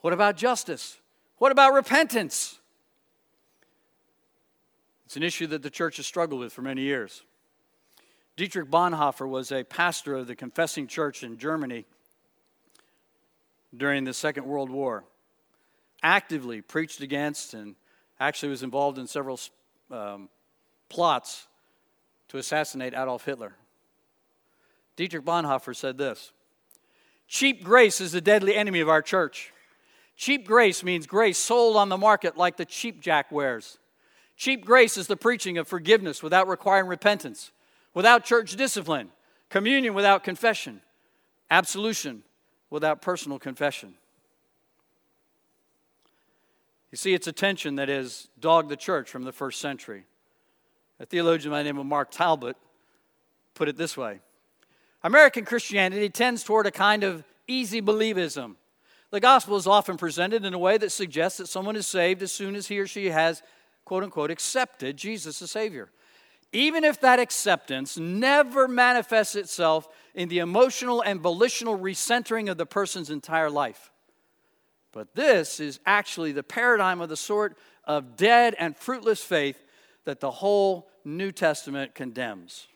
What 0.00 0.14
about 0.14 0.38
justice? 0.38 0.96
What 1.36 1.52
about 1.52 1.74
repentance? 1.74 2.58
It's 5.04 5.16
an 5.16 5.22
issue 5.22 5.46
that 5.48 5.62
the 5.62 5.68
church 5.68 5.98
has 5.98 6.06
struggled 6.06 6.40
with 6.40 6.54
for 6.54 6.62
many 6.62 6.80
years. 6.80 7.22
Dietrich 8.38 8.70
Bonhoeffer 8.70 9.28
was 9.28 9.52
a 9.52 9.62
pastor 9.62 10.14
of 10.14 10.26
the 10.26 10.34
Confessing 10.34 10.86
Church 10.86 11.22
in 11.22 11.36
Germany 11.36 11.84
during 13.76 14.04
the 14.04 14.14
Second 14.14 14.46
World 14.46 14.70
War. 14.70 15.04
Actively 16.02 16.60
preached 16.60 17.00
against 17.00 17.54
and 17.54 17.74
actually 18.20 18.50
was 18.50 18.62
involved 18.62 18.98
in 18.98 19.06
several 19.06 19.38
um, 19.90 20.28
plots 20.88 21.48
to 22.28 22.38
assassinate 22.38 22.92
Adolf 22.92 23.24
Hitler. 23.24 23.54
Dietrich 24.96 25.24
Bonhoeffer 25.24 25.74
said 25.74 25.98
this 25.98 26.32
Cheap 27.28 27.62
grace 27.64 28.00
is 28.00 28.12
the 28.12 28.20
deadly 28.20 28.54
enemy 28.54 28.80
of 28.80 28.88
our 28.88 29.02
church. 29.02 29.52
Cheap 30.16 30.46
grace 30.46 30.82
means 30.82 31.06
grace 31.06 31.38
sold 31.38 31.76
on 31.76 31.88
the 31.90 31.98
market 31.98 32.36
like 32.36 32.56
the 32.56 32.64
cheap 32.64 33.00
jack 33.00 33.30
wares. 33.30 33.78
Cheap 34.36 34.64
grace 34.64 34.96
is 34.96 35.06
the 35.06 35.16
preaching 35.16 35.58
of 35.58 35.68
forgiveness 35.68 36.22
without 36.22 36.48
requiring 36.48 36.86
repentance, 36.86 37.52
without 37.94 38.24
church 38.24 38.56
discipline, 38.56 39.10
communion 39.50 39.94
without 39.94 40.24
confession, 40.24 40.80
absolution 41.50 42.22
without 42.76 43.02
personal 43.02 43.38
confession. 43.38 43.94
You 46.90 46.96
see, 46.96 47.14
it's 47.14 47.26
a 47.26 47.32
tension 47.32 47.76
that 47.76 47.88
has 47.88 48.28
dogged 48.38 48.68
the 48.68 48.76
church 48.76 49.10
from 49.10 49.24
the 49.24 49.32
first 49.32 49.60
century. 49.60 50.04
A 51.00 51.06
theologian 51.06 51.50
by 51.50 51.58
the 51.58 51.64
name 51.64 51.78
of 51.78 51.86
Mark 51.86 52.10
Talbot 52.10 52.56
put 53.54 53.68
it 53.68 53.76
this 53.76 53.96
way 53.96 54.20
American 55.02 55.44
Christianity 55.44 56.08
tends 56.08 56.44
toward 56.44 56.66
a 56.66 56.70
kind 56.70 57.02
of 57.02 57.24
easy 57.48 57.82
believism 57.82 58.56
the 59.10 59.20
gospel 59.20 59.56
is 59.56 59.66
often 59.66 59.96
presented 59.96 60.44
in 60.44 60.52
a 60.52 60.58
way 60.58 60.78
that 60.78 60.90
suggests 60.90 61.38
that 61.38 61.48
someone 61.48 61.76
is 61.76 61.86
saved 61.86 62.22
as 62.22 62.32
soon 62.32 62.56
as 62.56 62.66
he 62.66 62.78
or 62.78 62.86
she 62.86 63.06
has, 63.10 63.42
quote 63.84 64.02
unquote, 64.02 64.30
accepted 64.30 64.96
Jesus 64.96 65.40
as 65.40 65.50
Savior. 65.50 65.90
Even 66.56 66.84
if 66.84 67.02
that 67.02 67.18
acceptance 67.18 67.98
never 67.98 68.66
manifests 68.66 69.34
itself 69.34 69.86
in 70.14 70.30
the 70.30 70.38
emotional 70.38 71.02
and 71.02 71.20
volitional 71.20 71.78
recentering 71.78 72.50
of 72.50 72.56
the 72.56 72.64
person's 72.64 73.10
entire 73.10 73.50
life. 73.50 73.92
But 74.90 75.14
this 75.14 75.60
is 75.60 75.80
actually 75.84 76.32
the 76.32 76.42
paradigm 76.42 77.02
of 77.02 77.10
the 77.10 77.16
sort 77.16 77.58
of 77.84 78.16
dead 78.16 78.56
and 78.58 78.74
fruitless 78.74 79.22
faith 79.22 79.62
that 80.06 80.20
the 80.20 80.30
whole 80.30 80.88
New 81.04 81.30
Testament 81.30 81.94
condemns. 81.94 82.68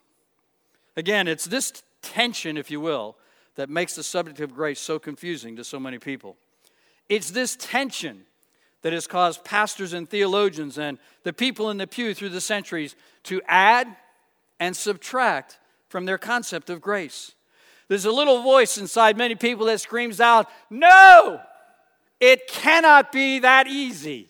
Again, 0.94 1.26
it's 1.26 1.46
this 1.46 1.82
tension, 2.02 2.58
if 2.58 2.70
you 2.70 2.80
will, 2.82 3.16
that 3.54 3.70
makes 3.70 3.94
the 3.94 4.02
subject 4.02 4.40
of 4.40 4.54
grace 4.54 4.78
so 4.78 4.98
confusing 4.98 5.56
to 5.56 5.64
so 5.64 5.80
many 5.80 5.98
people. 5.98 6.36
It's 7.08 7.30
this 7.30 7.56
tension 7.56 8.26
that 8.82 8.92
has 8.92 9.06
caused 9.06 9.44
pastors 9.44 9.92
and 9.92 10.08
theologians 10.08 10.78
and 10.78 10.98
the 11.22 11.32
people 11.32 11.70
in 11.70 11.76
the 11.76 11.86
pew 11.86 12.14
through 12.14 12.30
the 12.30 12.40
centuries 12.40 12.96
to 13.24 13.42
add 13.46 13.96
and 14.58 14.76
subtract 14.76 15.58
from 15.88 16.06
their 16.06 16.18
concept 16.18 16.70
of 16.70 16.80
grace. 16.80 17.32
There's 17.88 18.04
a 18.04 18.12
little 18.12 18.42
voice 18.42 18.78
inside 18.78 19.16
many 19.16 19.34
people 19.34 19.66
that 19.66 19.80
screams 19.80 20.20
out, 20.20 20.48
No, 20.70 21.40
it 22.20 22.46
cannot 22.46 23.12
be 23.12 23.40
that 23.40 23.66
easy. 23.66 24.28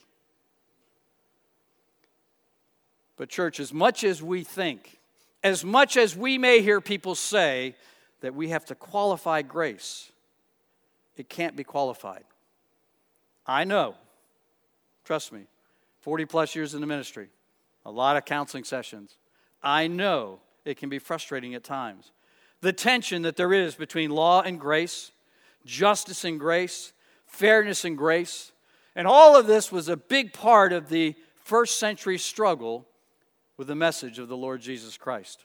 But, 3.16 3.28
church, 3.28 3.60
as 3.60 3.72
much 3.72 4.02
as 4.02 4.22
we 4.22 4.44
think, 4.44 4.98
as 5.44 5.64
much 5.64 5.96
as 5.96 6.16
we 6.16 6.38
may 6.38 6.62
hear 6.62 6.80
people 6.80 7.14
say 7.14 7.74
that 8.20 8.34
we 8.34 8.48
have 8.48 8.64
to 8.66 8.74
qualify 8.74 9.42
grace. 9.42 10.10
It 11.16 11.28
can't 11.28 11.56
be 11.56 11.64
qualified. 11.64 12.24
I 13.46 13.64
know, 13.64 13.94
trust 15.10 15.32
me, 15.32 15.40
40 16.02 16.24
plus 16.26 16.54
years 16.54 16.72
in 16.72 16.80
the 16.80 16.86
ministry, 16.86 17.30
a 17.84 17.90
lot 17.90 18.16
of 18.16 18.24
counseling 18.24 18.62
sessions. 18.62 19.16
I 19.60 19.88
know 19.88 20.38
it 20.64 20.76
can 20.76 20.88
be 20.88 21.00
frustrating 21.00 21.52
at 21.56 21.64
times. 21.64 22.12
The 22.60 22.72
tension 22.72 23.22
that 23.22 23.34
there 23.34 23.52
is 23.52 23.74
between 23.74 24.10
law 24.10 24.40
and 24.40 24.60
grace, 24.60 25.10
justice 25.66 26.24
and 26.24 26.38
grace, 26.38 26.92
fairness 27.26 27.84
and 27.84 27.98
grace, 27.98 28.52
and 28.94 29.08
all 29.08 29.36
of 29.36 29.48
this 29.48 29.72
was 29.72 29.88
a 29.88 29.96
big 29.96 30.32
part 30.32 30.72
of 30.72 30.90
the 30.90 31.16
first 31.42 31.80
century 31.80 32.16
struggle 32.16 32.86
with 33.56 33.66
the 33.66 33.74
message 33.74 34.20
of 34.20 34.28
the 34.28 34.36
Lord 34.36 34.60
Jesus 34.60 34.96
Christ. 34.96 35.44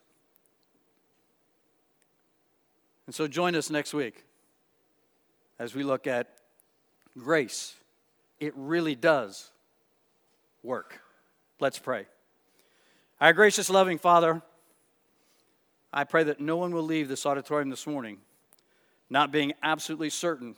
And 3.08 3.16
so 3.16 3.28
join 3.28 3.56
us 3.56 3.72
next 3.72 3.96
week 3.96 4.26
as 5.58 5.74
we 5.74 5.82
look 5.82 6.06
at 6.06 6.28
grace. 7.18 7.74
It 8.40 8.54
really 8.56 8.94
does 8.94 9.50
work. 10.66 11.00
Let's 11.60 11.80
pray. 11.80 12.08
Our 13.22 13.32
gracious, 13.32 13.70
loving 13.70 13.98
Father, 13.98 14.42
I 15.94 16.04
pray 16.04 16.24
that 16.24 16.42
no 16.42 16.58
one 16.58 16.74
will 16.74 16.84
leave 16.84 17.08
this 17.08 17.26
auditorium 17.26 17.70
this 17.70 17.88
morning 17.88 18.18
not 19.10 19.32
being 19.32 19.54
absolutely 19.64 20.10
certain 20.10 20.56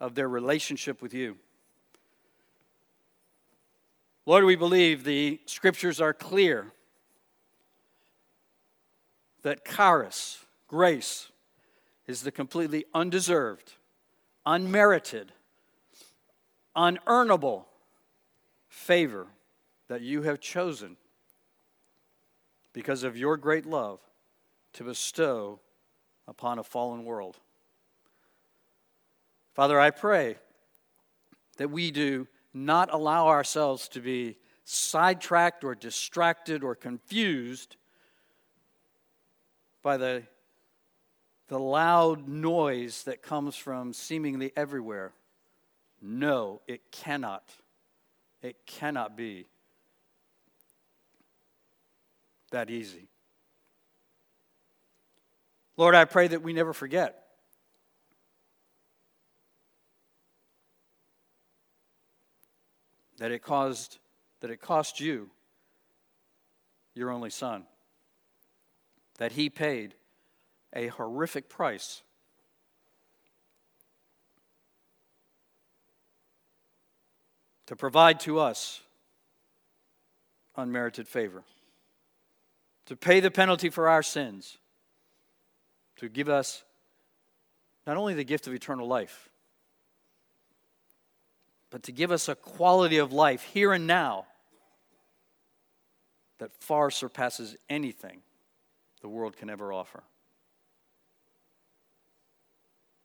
of 0.00 0.14
their 0.14 0.28
relationship 0.28 1.00
with 1.00 1.14
you. 1.14 1.36
Lord, 4.26 4.44
we 4.44 4.56
believe 4.56 5.04
the 5.04 5.40
scriptures 5.46 6.00
are 6.00 6.12
clear 6.12 6.72
that 9.42 9.64
charis, 9.64 10.44
grace, 10.66 11.30
is 12.06 12.22
the 12.22 12.32
completely 12.32 12.84
undeserved, 12.92 13.74
unmerited, 14.44 15.32
unearnable 16.76 17.64
favor 18.68 19.28
that 19.88 20.00
you 20.00 20.22
have 20.22 20.40
chosen 20.40 20.96
because 22.72 23.02
of 23.02 23.16
your 23.16 23.36
great 23.36 23.66
love 23.66 24.00
to 24.72 24.84
bestow 24.84 25.60
upon 26.26 26.58
a 26.58 26.64
fallen 26.64 27.04
world. 27.04 27.38
Father, 29.54 29.78
I 29.78 29.90
pray 29.90 30.36
that 31.58 31.70
we 31.70 31.90
do 31.90 32.26
not 32.52 32.92
allow 32.92 33.28
ourselves 33.28 33.88
to 33.88 34.00
be 34.00 34.36
sidetracked 34.64 35.62
or 35.62 35.74
distracted 35.74 36.64
or 36.64 36.74
confused 36.74 37.76
by 39.82 39.96
the, 39.96 40.22
the 41.48 41.58
loud 41.58 42.26
noise 42.26 43.04
that 43.04 43.22
comes 43.22 43.54
from 43.54 43.92
seemingly 43.92 44.52
everywhere. 44.56 45.12
No, 46.00 46.60
it 46.66 46.90
cannot. 46.90 47.44
It 48.42 48.66
cannot 48.66 49.16
be 49.16 49.46
that 52.54 52.70
easy. 52.70 53.08
Lord, 55.76 55.96
I 55.96 56.04
pray 56.04 56.28
that 56.28 56.40
we 56.40 56.52
never 56.52 56.72
forget. 56.72 57.20
That 63.18 63.32
it 63.32 63.42
caused 63.42 63.98
that 64.40 64.50
it 64.50 64.60
cost 64.60 65.00
you 65.00 65.30
your 66.94 67.10
only 67.10 67.30
son. 67.30 67.64
That 69.18 69.32
he 69.32 69.50
paid 69.50 69.94
a 70.72 70.88
horrific 70.88 71.48
price 71.48 72.02
to 77.66 77.74
provide 77.74 78.20
to 78.20 78.38
us 78.38 78.80
unmerited 80.56 81.08
favor, 81.08 81.42
to 82.86 82.96
pay 82.96 83.20
the 83.20 83.30
penalty 83.30 83.70
for 83.70 83.88
our 83.88 84.02
sins, 84.02 84.58
to 85.96 86.08
give 86.08 86.28
us 86.28 86.64
not 87.86 87.96
only 87.96 88.14
the 88.14 88.24
gift 88.24 88.46
of 88.46 88.54
eternal 88.54 88.86
life, 88.86 89.28
but 91.70 91.82
to 91.84 91.92
give 91.92 92.12
us 92.12 92.28
a 92.28 92.34
quality 92.34 92.98
of 92.98 93.12
life 93.12 93.42
here 93.42 93.72
and 93.72 93.86
now 93.86 94.26
that 96.38 96.52
far 96.60 96.90
surpasses 96.90 97.56
anything 97.68 98.20
the 99.00 99.08
world 99.08 99.36
can 99.36 99.50
ever 99.50 99.72
offer. 99.72 100.02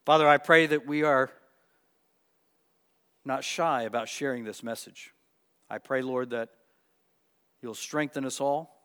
Father, 0.05 0.27
I 0.27 0.37
pray 0.37 0.65
that 0.65 0.87
we 0.87 1.03
are 1.03 1.29
not 3.25 3.43
shy 3.43 3.83
about 3.83 4.09
sharing 4.09 4.43
this 4.43 4.63
message. 4.63 5.13
I 5.69 5.77
pray, 5.77 6.01
Lord, 6.01 6.31
that 6.31 6.49
you'll 7.61 7.75
strengthen 7.75 8.25
us 8.25 8.41
all, 8.41 8.78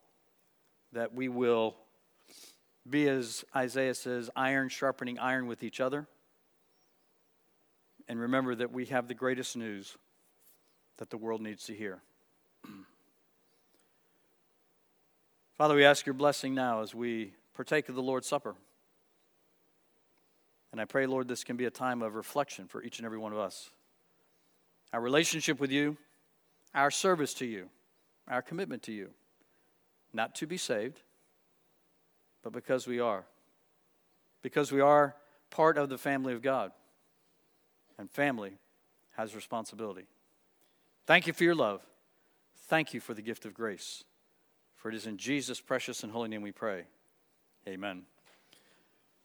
that 0.94 1.14
we 1.14 1.28
will 1.28 1.76
be, 2.88 3.08
as 3.08 3.44
Isaiah 3.54 3.94
says, 3.94 4.30
iron 4.34 4.68
sharpening 4.68 5.18
iron 5.18 5.46
with 5.46 5.62
each 5.62 5.80
other. 5.80 6.06
And 8.08 8.20
remember 8.20 8.54
that 8.54 8.72
we 8.72 8.86
have 8.86 9.08
the 9.08 9.14
greatest 9.14 9.56
news 9.56 9.96
that 10.98 11.10
the 11.10 11.16
world 11.16 11.40
needs 11.40 11.64
to 11.66 11.74
hear. 11.74 12.02
Father, 15.58 15.74
we 15.74 15.84
ask 15.84 16.06
your 16.06 16.14
blessing 16.14 16.54
now 16.54 16.82
as 16.82 16.94
we 16.94 17.32
partake 17.54 17.88
of 17.88 17.94
the 17.94 18.02
Lord's 18.02 18.26
Supper. 18.26 18.54
And 20.72 20.80
I 20.80 20.84
pray, 20.84 21.06
Lord, 21.06 21.28
this 21.28 21.44
can 21.44 21.56
be 21.56 21.66
a 21.66 21.70
time 21.70 22.02
of 22.02 22.14
reflection 22.14 22.66
for 22.66 22.82
each 22.82 22.98
and 22.98 23.06
every 23.06 23.18
one 23.18 23.32
of 23.32 23.38
us. 23.38 23.70
Our 24.92 25.00
relationship 25.00 25.60
with 25.60 25.70
you, 25.70 25.96
our 26.74 26.90
service 26.90 27.32
to 27.34 27.46
you, 27.46 27.68
our 28.28 28.42
commitment 28.42 28.82
to 28.84 28.92
you, 28.92 29.10
not 30.14 30.34
to 30.36 30.46
be 30.46 30.56
saved, 30.56 31.00
but 32.42 32.52
because 32.52 32.86
we 32.86 33.00
are. 33.00 33.24
Because 34.42 34.70
we 34.70 34.80
are 34.80 35.16
part 35.50 35.76
of 35.76 35.88
the 35.88 35.98
family 35.98 36.32
of 36.32 36.42
God. 36.42 36.72
And 37.98 38.10
family 38.10 38.52
has 39.16 39.34
responsibility. 39.34 40.06
Thank 41.06 41.26
you 41.26 41.32
for 41.32 41.44
your 41.44 41.54
love. 41.54 41.80
Thank 42.66 42.94
you 42.94 43.00
for 43.00 43.14
the 43.14 43.22
gift 43.22 43.44
of 43.44 43.54
grace. 43.54 44.04
For 44.76 44.88
it 44.88 44.94
is 44.94 45.06
in 45.06 45.16
Jesus' 45.16 45.60
precious 45.60 46.02
and 46.02 46.12
holy 46.12 46.28
name 46.28 46.42
we 46.42 46.52
pray. 46.52 46.84
Amen. 47.68 48.02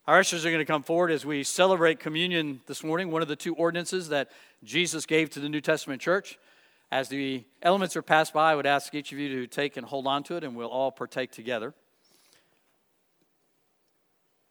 Our 0.07 0.19
ushers 0.19 0.45
are 0.45 0.49
going 0.49 0.59
to 0.59 0.65
come 0.65 0.83
forward 0.83 1.11
as 1.11 1.25
we 1.25 1.43
celebrate 1.43 1.99
communion 1.99 2.61
this 2.65 2.83
morning, 2.83 3.11
one 3.11 3.21
of 3.21 3.27
the 3.27 3.35
two 3.35 3.53
ordinances 3.55 4.09
that 4.09 4.31
Jesus 4.63 5.05
gave 5.05 5.29
to 5.31 5.39
the 5.39 5.49
New 5.49 5.61
Testament 5.61 6.01
church. 6.01 6.39
As 6.91 7.09
the 7.09 7.45
elements 7.61 7.95
are 7.95 8.01
passed 8.01 8.33
by, 8.33 8.51
I 8.51 8.55
would 8.55 8.65
ask 8.65 8.93
each 8.95 9.11
of 9.11 9.19
you 9.19 9.29
to 9.41 9.47
take 9.47 9.77
and 9.77 9.85
hold 9.85 10.07
on 10.07 10.23
to 10.23 10.37
it, 10.37 10.43
and 10.43 10.55
we'll 10.55 10.69
all 10.69 10.91
partake 10.91 11.31
together. 11.31 11.73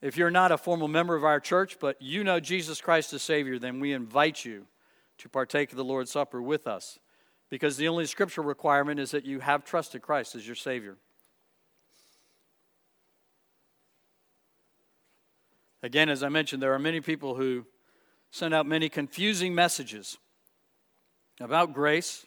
If 0.01 0.17
you're 0.17 0.31
not 0.31 0.53
a 0.53 0.59
formal 0.59 0.87
member 0.87 1.17
of 1.17 1.25
our 1.25 1.41
church, 1.41 1.79
but 1.81 2.01
you 2.01 2.23
know 2.23 2.39
Jesus 2.39 2.81
Christ 2.81 3.13
as 3.13 3.23
Savior, 3.23 3.59
then 3.59 3.81
we 3.81 3.93
invite 3.93 4.45
you 4.45 4.67
to 5.19 5.29
partake 5.29 5.73
of 5.73 5.77
the 5.77 5.85
Lord's 5.85 6.13
Supper 6.13 6.41
with 6.41 6.69
us 6.69 7.01
because 7.51 7.77
the 7.77 7.89
only 7.89 8.07
scriptural 8.07 8.47
requirement 8.47 9.01
is 9.01 9.11
that 9.11 9.25
you 9.25 9.41
have 9.41 9.65
trusted 9.65 10.03
Christ 10.03 10.37
as 10.37 10.47
your 10.47 10.55
Savior. 10.55 10.97
Again, 15.83 16.09
as 16.09 16.23
I 16.23 16.29
mentioned, 16.29 16.63
there 16.63 16.75
are 16.75 16.79
many 16.79 17.01
people 17.01 17.35
who 17.35 17.67
send 18.31 18.53
out 18.53 18.67
many 18.67 18.89
confusing 18.89 19.55
messages 19.55 20.19
about 21.41 21.73
grace, 21.73 22.27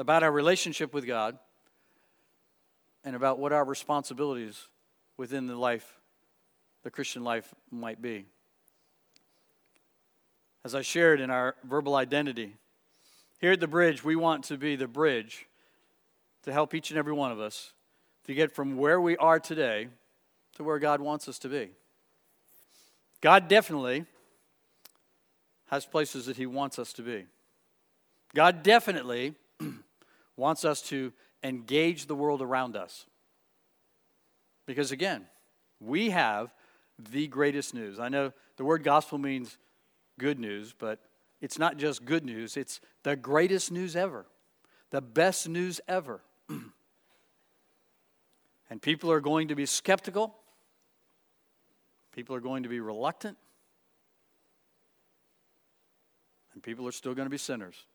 about 0.00 0.22
our 0.22 0.32
relationship 0.32 0.94
with 0.94 1.06
God, 1.06 1.38
and 3.04 3.14
about 3.14 3.38
what 3.38 3.52
our 3.52 3.64
responsibilities 3.64 4.68
within 5.18 5.46
the 5.46 5.56
life 5.56 6.00
the 6.82 6.90
Christian 6.90 7.22
life 7.22 7.54
might 7.70 8.00
be. 8.00 8.24
As 10.64 10.74
I 10.74 10.80
shared 10.80 11.20
in 11.20 11.30
our 11.30 11.54
verbal 11.64 11.94
identity, 11.94 12.56
here 13.42 13.52
at 13.52 13.60
the 13.60 13.68
bridge, 13.68 14.02
we 14.02 14.16
want 14.16 14.44
to 14.44 14.56
be 14.56 14.74
the 14.74 14.88
bridge 14.88 15.46
to 16.44 16.52
help 16.52 16.74
each 16.74 16.90
and 16.90 16.98
every 16.98 17.12
one 17.12 17.30
of 17.30 17.38
us 17.38 17.74
to 18.24 18.32
get 18.32 18.52
from 18.52 18.78
where 18.78 19.00
we 19.00 19.18
are 19.18 19.38
today 19.38 19.88
to 20.56 20.64
where 20.64 20.78
God 20.78 21.02
wants 21.02 21.28
us 21.28 21.38
to 21.40 21.48
be. 21.48 21.70
God 23.20 23.48
definitely 23.48 24.06
has 25.66 25.84
places 25.84 26.24
that 26.24 26.38
He 26.38 26.46
wants 26.46 26.78
us 26.78 26.94
to 26.94 27.02
be. 27.02 27.26
God 28.34 28.62
definitely 28.62 29.34
wants 30.40 30.64
us 30.64 30.82
to 30.82 31.12
engage 31.44 32.06
the 32.06 32.14
world 32.14 32.42
around 32.42 32.74
us. 32.74 33.06
Because 34.66 34.90
again, 34.90 35.26
we 35.78 36.10
have 36.10 36.52
the 36.98 37.28
greatest 37.28 37.74
news. 37.74 38.00
I 38.00 38.08
know 38.08 38.32
the 38.56 38.64
word 38.64 38.82
gospel 38.82 39.18
means 39.18 39.58
good 40.18 40.38
news, 40.38 40.74
but 40.76 40.98
it's 41.40 41.58
not 41.58 41.76
just 41.76 42.04
good 42.04 42.24
news, 42.24 42.56
it's 42.56 42.80
the 43.02 43.16
greatest 43.16 43.70
news 43.70 43.94
ever, 43.96 44.26
the 44.90 45.00
best 45.00 45.48
news 45.48 45.80
ever. 45.86 46.20
and 48.70 48.82
people 48.82 49.10
are 49.10 49.20
going 49.20 49.48
to 49.48 49.54
be 49.54 49.66
skeptical, 49.66 50.34
people 52.12 52.34
are 52.34 52.40
going 52.40 52.62
to 52.62 52.68
be 52.68 52.80
reluctant, 52.80 53.36
and 56.54 56.62
people 56.62 56.86
are 56.86 56.92
still 56.92 57.14
going 57.14 57.26
to 57.26 57.30
be 57.30 57.38
sinners. 57.38 57.86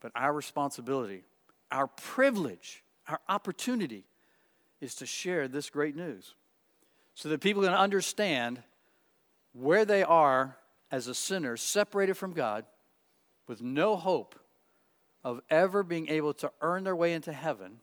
But 0.00 0.12
our 0.14 0.32
responsibility, 0.32 1.24
our 1.70 1.86
privilege, 1.86 2.82
our 3.08 3.20
opportunity 3.28 4.04
is 4.80 4.94
to 4.96 5.06
share 5.06 5.46
this 5.46 5.70
great 5.70 5.94
news 5.94 6.34
so 7.14 7.28
that 7.28 7.40
people 7.40 7.62
can 7.62 7.74
understand 7.74 8.62
where 9.52 9.84
they 9.84 10.02
are 10.02 10.56
as 10.90 11.06
a 11.06 11.14
sinner, 11.14 11.56
separated 11.56 12.14
from 12.14 12.32
God, 12.32 12.64
with 13.46 13.62
no 13.62 13.96
hope 13.96 14.38
of 15.22 15.40
ever 15.50 15.82
being 15.82 16.08
able 16.08 16.32
to 16.34 16.50
earn 16.62 16.84
their 16.84 16.96
way 16.96 17.12
into 17.12 17.32
heaven, 17.32 17.80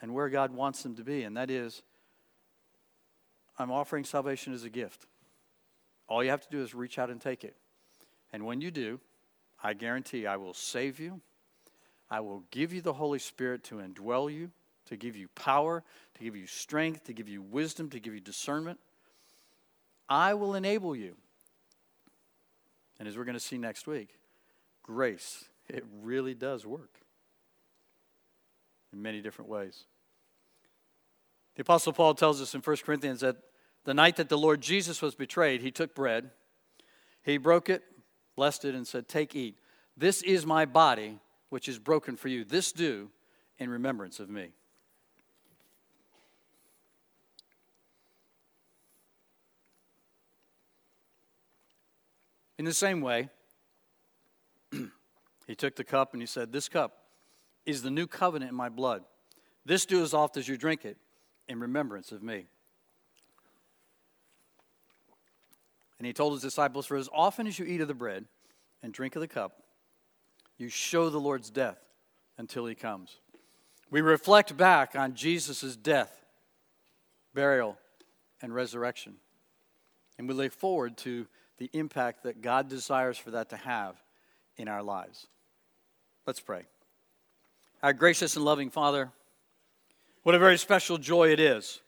and 0.00 0.14
where 0.14 0.30
God 0.30 0.52
wants 0.52 0.82
them 0.82 0.96
to 0.96 1.04
be. 1.04 1.24
And 1.24 1.36
that 1.36 1.50
is, 1.50 1.82
I'm 3.58 3.70
offering 3.70 4.04
salvation 4.04 4.54
as 4.54 4.64
a 4.64 4.70
gift. 4.70 5.06
All 6.08 6.24
you 6.24 6.30
have 6.30 6.40
to 6.40 6.48
do 6.50 6.62
is 6.62 6.74
reach 6.74 6.98
out 6.98 7.10
and 7.10 7.20
take 7.20 7.44
it. 7.44 7.54
And 8.32 8.46
when 8.46 8.60
you 8.60 8.70
do, 8.70 8.98
I 9.62 9.74
guarantee 9.74 10.26
I 10.26 10.36
will 10.36 10.54
save 10.54 10.98
you. 10.98 11.20
I 12.10 12.20
will 12.20 12.44
give 12.50 12.72
you 12.72 12.80
the 12.80 12.94
Holy 12.94 13.18
Spirit 13.18 13.62
to 13.64 13.76
indwell 13.76 14.32
you 14.32 14.50
to 14.90 14.96
give 14.96 15.16
you 15.16 15.28
power, 15.36 15.82
to 16.14 16.24
give 16.24 16.36
you 16.36 16.46
strength, 16.46 17.04
to 17.04 17.12
give 17.12 17.28
you 17.28 17.40
wisdom, 17.40 17.88
to 17.90 18.00
give 18.00 18.12
you 18.12 18.20
discernment. 18.20 18.78
I 20.08 20.34
will 20.34 20.56
enable 20.56 20.94
you. 20.94 21.16
And 22.98 23.08
as 23.08 23.16
we're 23.16 23.24
going 23.24 23.34
to 23.34 23.40
see 23.40 23.56
next 23.56 23.86
week, 23.86 24.18
grace, 24.82 25.44
it 25.68 25.84
really 26.02 26.34
does 26.34 26.66
work 26.66 26.98
in 28.92 29.00
many 29.00 29.22
different 29.22 29.48
ways. 29.48 29.84
The 31.54 31.62
Apostle 31.62 31.92
Paul 31.92 32.14
tells 32.14 32.42
us 32.42 32.54
in 32.54 32.60
1 32.60 32.76
Corinthians 32.84 33.20
that 33.20 33.36
the 33.84 33.94
night 33.94 34.16
that 34.16 34.28
the 34.28 34.36
Lord 34.36 34.60
Jesus 34.60 35.00
was 35.00 35.14
betrayed, 35.14 35.62
he 35.62 35.70
took 35.70 35.94
bread, 35.94 36.30
he 37.22 37.38
broke 37.38 37.70
it, 37.70 37.84
blessed 38.40 38.64
it, 38.64 38.74
and 38.74 38.88
said, 38.88 39.06
Take, 39.06 39.36
eat. 39.36 39.58
This 39.98 40.22
is 40.22 40.46
my 40.46 40.64
body, 40.64 41.18
which 41.50 41.68
is 41.68 41.78
broken 41.78 42.16
for 42.16 42.28
you. 42.28 42.42
This 42.42 42.72
do 42.72 43.10
in 43.58 43.68
remembrance 43.68 44.18
of 44.18 44.30
me. 44.30 44.48
In 52.56 52.64
the 52.64 52.72
same 52.72 53.02
way, 53.02 53.28
he 55.46 55.54
took 55.54 55.76
the 55.76 55.84
cup 55.84 56.14
and 56.14 56.22
he 56.22 56.26
said, 56.26 56.50
This 56.50 56.66
cup 56.66 56.96
is 57.66 57.82
the 57.82 57.90
new 57.90 58.06
covenant 58.06 58.52
in 58.52 58.56
my 58.56 58.70
blood. 58.70 59.02
This 59.66 59.84
do 59.84 60.02
as 60.02 60.14
oft 60.14 60.38
as 60.38 60.48
you 60.48 60.56
drink 60.56 60.86
it 60.86 60.96
in 61.46 61.60
remembrance 61.60 62.10
of 62.10 62.22
me. 62.22 62.46
And 66.00 66.06
he 66.06 66.14
told 66.14 66.32
his 66.32 66.40
disciples, 66.40 66.86
For 66.86 66.96
as 66.96 67.10
often 67.12 67.46
as 67.46 67.58
you 67.58 67.66
eat 67.66 67.82
of 67.82 67.88
the 67.88 67.92
bread 67.92 68.24
and 68.82 68.90
drink 68.90 69.16
of 69.16 69.20
the 69.20 69.28
cup, 69.28 69.62
you 70.56 70.70
show 70.70 71.10
the 71.10 71.20
Lord's 71.20 71.50
death 71.50 71.76
until 72.38 72.64
he 72.64 72.74
comes. 72.74 73.18
We 73.90 74.00
reflect 74.00 74.56
back 74.56 74.96
on 74.96 75.14
Jesus' 75.14 75.76
death, 75.76 76.24
burial, 77.34 77.76
and 78.40 78.54
resurrection. 78.54 79.16
And 80.16 80.26
we 80.26 80.32
look 80.32 80.52
forward 80.52 80.96
to 80.98 81.26
the 81.58 81.68
impact 81.74 82.22
that 82.22 82.40
God 82.40 82.70
desires 82.70 83.18
for 83.18 83.32
that 83.32 83.50
to 83.50 83.56
have 83.58 84.02
in 84.56 84.68
our 84.68 84.82
lives. 84.82 85.26
Let's 86.26 86.40
pray. 86.40 86.62
Our 87.82 87.92
gracious 87.92 88.36
and 88.36 88.44
loving 88.46 88.70
Father, 88.70 89.10
what 90.22 90.34
a 90.34 90.38
very 90.38 90.56
special 90.56 90.96
joy 90.96 91.30
it 91.30 91.40
is 91.40 91.82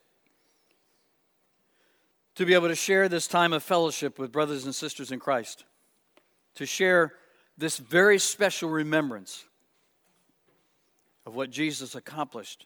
to 2.35 2.45
be 2.45 2.53
able 2.53 2.67
to 2.67 2.75
share 2.75 3.07
this 3.07 3.27
time 3.27 3.53
of 3.53 3.63
fellowship 3.63 4.17
with 4.17 4.31
brothers 4.31 4.65
and 4.65 4.73
sisters 4.73 5.11
in 5.11 5.19
Christ, 5.19 5.65
to 6.55 6.65
share 6.65 7.13
this 7.57 7.77
very 7.77 8.17
special 8.19 8.69
remembrance 8.69 9.45
of 11.25 11.35
what 11.35 11.49
Jesus 11.49 11.95
accomplished 11.95 12.65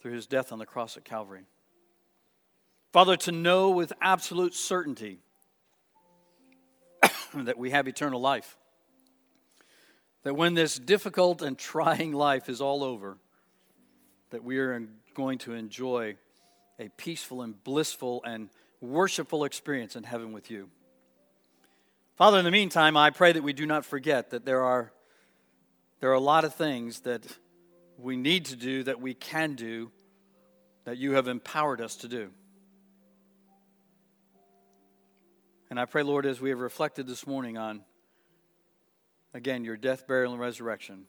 through 0.00 0.12
his 0.12 0.26
death 0.26 0.52
on 0.52 0.58
the 0.58 0.66
cross 0.66 0.96
at 0.96 1.04
Calvary. 1.04 1.42
Father, 2.92 3.16
to 3.18 3.32
know 3.32 3.70
with 3.70 3.92
absolute 4.00 4.54
certainty 4.54 5.18
that 7.34 7.58
we 7.58 7.70
have 7.70 7.86
eternal 7.86 8.20
life 8.20 8.56
that 10.22 10.34
when 10.34 10.54
this 10.54 10.78
difficult 10.78 11.42
and 11.42 11.56
trying 11.56 12.12
life 12.12 12.48
is 12.48 12.60
all 12.60 12.84
over, 12.84 13.16
that 14.30 14.44
we 14.44 14.58
are 14.58 14.82
going 15.14 15.38
to 15.38 15.54
enjoy 15.54 16.16
a 16.78 16.88
peaceful 16.96 17.42
and 17.42 17.62
blissful 17.64 18.22
and 18.24 18.50
worshipful 18.80 19.44
experience 19.44 19.96
in 19.96 20.04
heaven 20.04 20.32
with 20.32 20.50
you. 20.50 20.68
Father, 22.16 22.38
in 22.38 22.44
the 22.44 22.50
meantime, 22.50 22.96
I 22.96 23.10
pray 23.10 23.32
that 23.32 23.42
we 23.42 23.52
do 23.52 23.66
not 23.66 23.84
forget 23.84 24.30
that 24.30 24.44
there 24.44 24.62
are, 24.62 24.92
there 26.00 26.10
are 26.10 26.14
a 26.14 26.20
lot 26.20 26.44
of 26.44 26.54
things 26.54 27.00
that 27.00 27.24
we 27.96 28.16
need 28.16 28.46
to 28.46 28.56
do, 28.56 28.82
that 28.84 29.00
we 29.00 29.14
can 29.14 29.54
do, 29.54 29.90
that 30.84 30.96
you 30.96 31.12
have 31.12 31.28
empowered 31.28 31.80
us 31.80 31.96
to 31.96 32.08
do. 32.08 32.30
And 35.70 35.78
I 35.78 35.84
pray, 35.84 36.02
Lord, 36.02 36.26
as 36.26 36.40
we 36.40 36.50
have 36.50 36.60
reflected 36.60 37.06
this 37.06 37.26
morning 37.26 37.56
on 37.56 37.82
again, 39.32 39.64
your 39.64 39.76
death, 39.76 40.06
burial, 40.06 40.32
and 40.32 40.40
resurrection, 40.40 41.04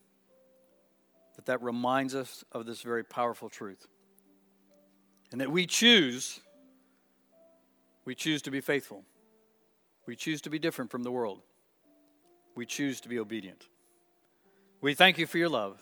that 1.36 1.46
that 1.46 1.62
reminds 1.62 2.16
us 2.16 2.44
of 2.52 2.66
this 2.66 2.82
very 2.82 3.04
powerful 3.04 3.50
truth. 3.50 3.88
And 5.32 5.42
that 5.42 5.52
we 5.52 5.66
choose, 5.66 6.40
we 8.06 8.16
choose 8.16 8.42
to 8.44 8.52
be 8.52 8.62
faithful. 8.62 9.04
We 10.06 10.16
choose 10.16 10.42
to 10.42 10.50
be 10.50 10.60
different 10.60 10.92
from 10.92 11.04
the 11.04 11.12
world. 11.12 11.42
We 12.56 12.66
choose 12.66 13.02
to 13.02 13.10
be 13.10 13.20
obedient. 13.20 13.68
We 14.82 14.94
thank 14.94 15.18
you 15.18 15.28
for 15.28 15.38
your 15.38 15.50
love 15.50 15.80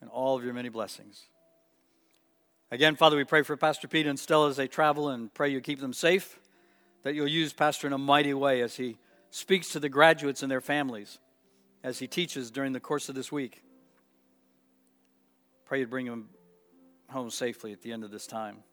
and 0.00 0.10
all 0.10 0.36
of 0.36 0.44
your 0.44 0.54
many 0.54 0.68
blessings. 0.68 1.26
Again, 2.70 2.96
Father, 2.96 3.16
we 3.16 3.24
pray 3.24 3.42
for 3.42 3.56
Pastor 3.56 3.86
Pete 3.86 4.06
and 4.06 4.18
Stella 4.18 4.48
as 4.48 4.56
they 4.56 4.66
travel 4.66 5.10
and 5.10 5.32
pray 5.32 5.50
you 5.50 5.60
keep 5.60 5.80
them 5.80 5.92
safe, 5.92 6.40
that 7.02 7.14
you'll 7.14 7.28
use 7.28 7.52
Pastor 7.52 7.86
in 7.86 7.92
a 7.92 7.98
mighty 7.98 8.34
way 8.34 8.62
as 8.62 8.76
he 8.76 8.96
speaks 9.30 9.68
to 9.70 9.80
the 9.80 9.88
graduates 9.88 10.42
and 10.42 10.50
their 10.50 10.60
families 10.60 11.18
as 11.84 12.00
he 12.00 12.08
teaches 12.08 12.50
during 12.50 12.72
the 12.72 12.80
course 12.80 13.08
of 13.08 13.14
this 13.14 13.30
week. 13.30 13.62
Pray 15.66 15.80
you'd 15.80 15.90
bring 15.90 16.06
him 16.06 16.28
home 17.08 17.30
safely 17.30 17.72
at 17.72 17.82
the 17.82 17.92
end 17.92 18.02
of 18.02 18.10
this 18.10 18.26
time. 18.26 18.64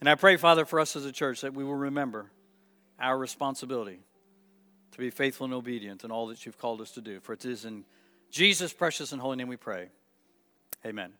And 0.00 0.08
I 0.08 0.14
pray, 0.14 0.36
Father, 0.36 0.64
for 0.64 0.80
us 0.80 0.96
as 0.96 1.04
a 1.04 1.12
church 1.12 1.42
that 1.42 1.54
we 1.54 1.62
will 1.62 1.74
remember 1.74 2.30
our 2.98 3.16
responsibility 3.16 4.00
to 4.92 4.98
be 4.98 5.10
faithful 5.10 5.44
and 5.44 5.54
obedient 5.54 6.04
in 6.04 6.10
all 6.10 6.26
that 6.28 6.44
you've 6.44 6.58
called 6.58 6.80
us 6.80 6.92
to 6.92 7.00
do. 7.00 7.20
For 7.20 7.34
it 7.34 7.44
is 7.44 7.64
in 7.64 7.84
Jesus' 8.30 8.72
precious 8.72 9.12
and 9.12 9.20
holy 9.20 9.36
name 9.36 9.48
we 9.48 9.56
pray. 9.56 9.88
Amen. 10.84 11.12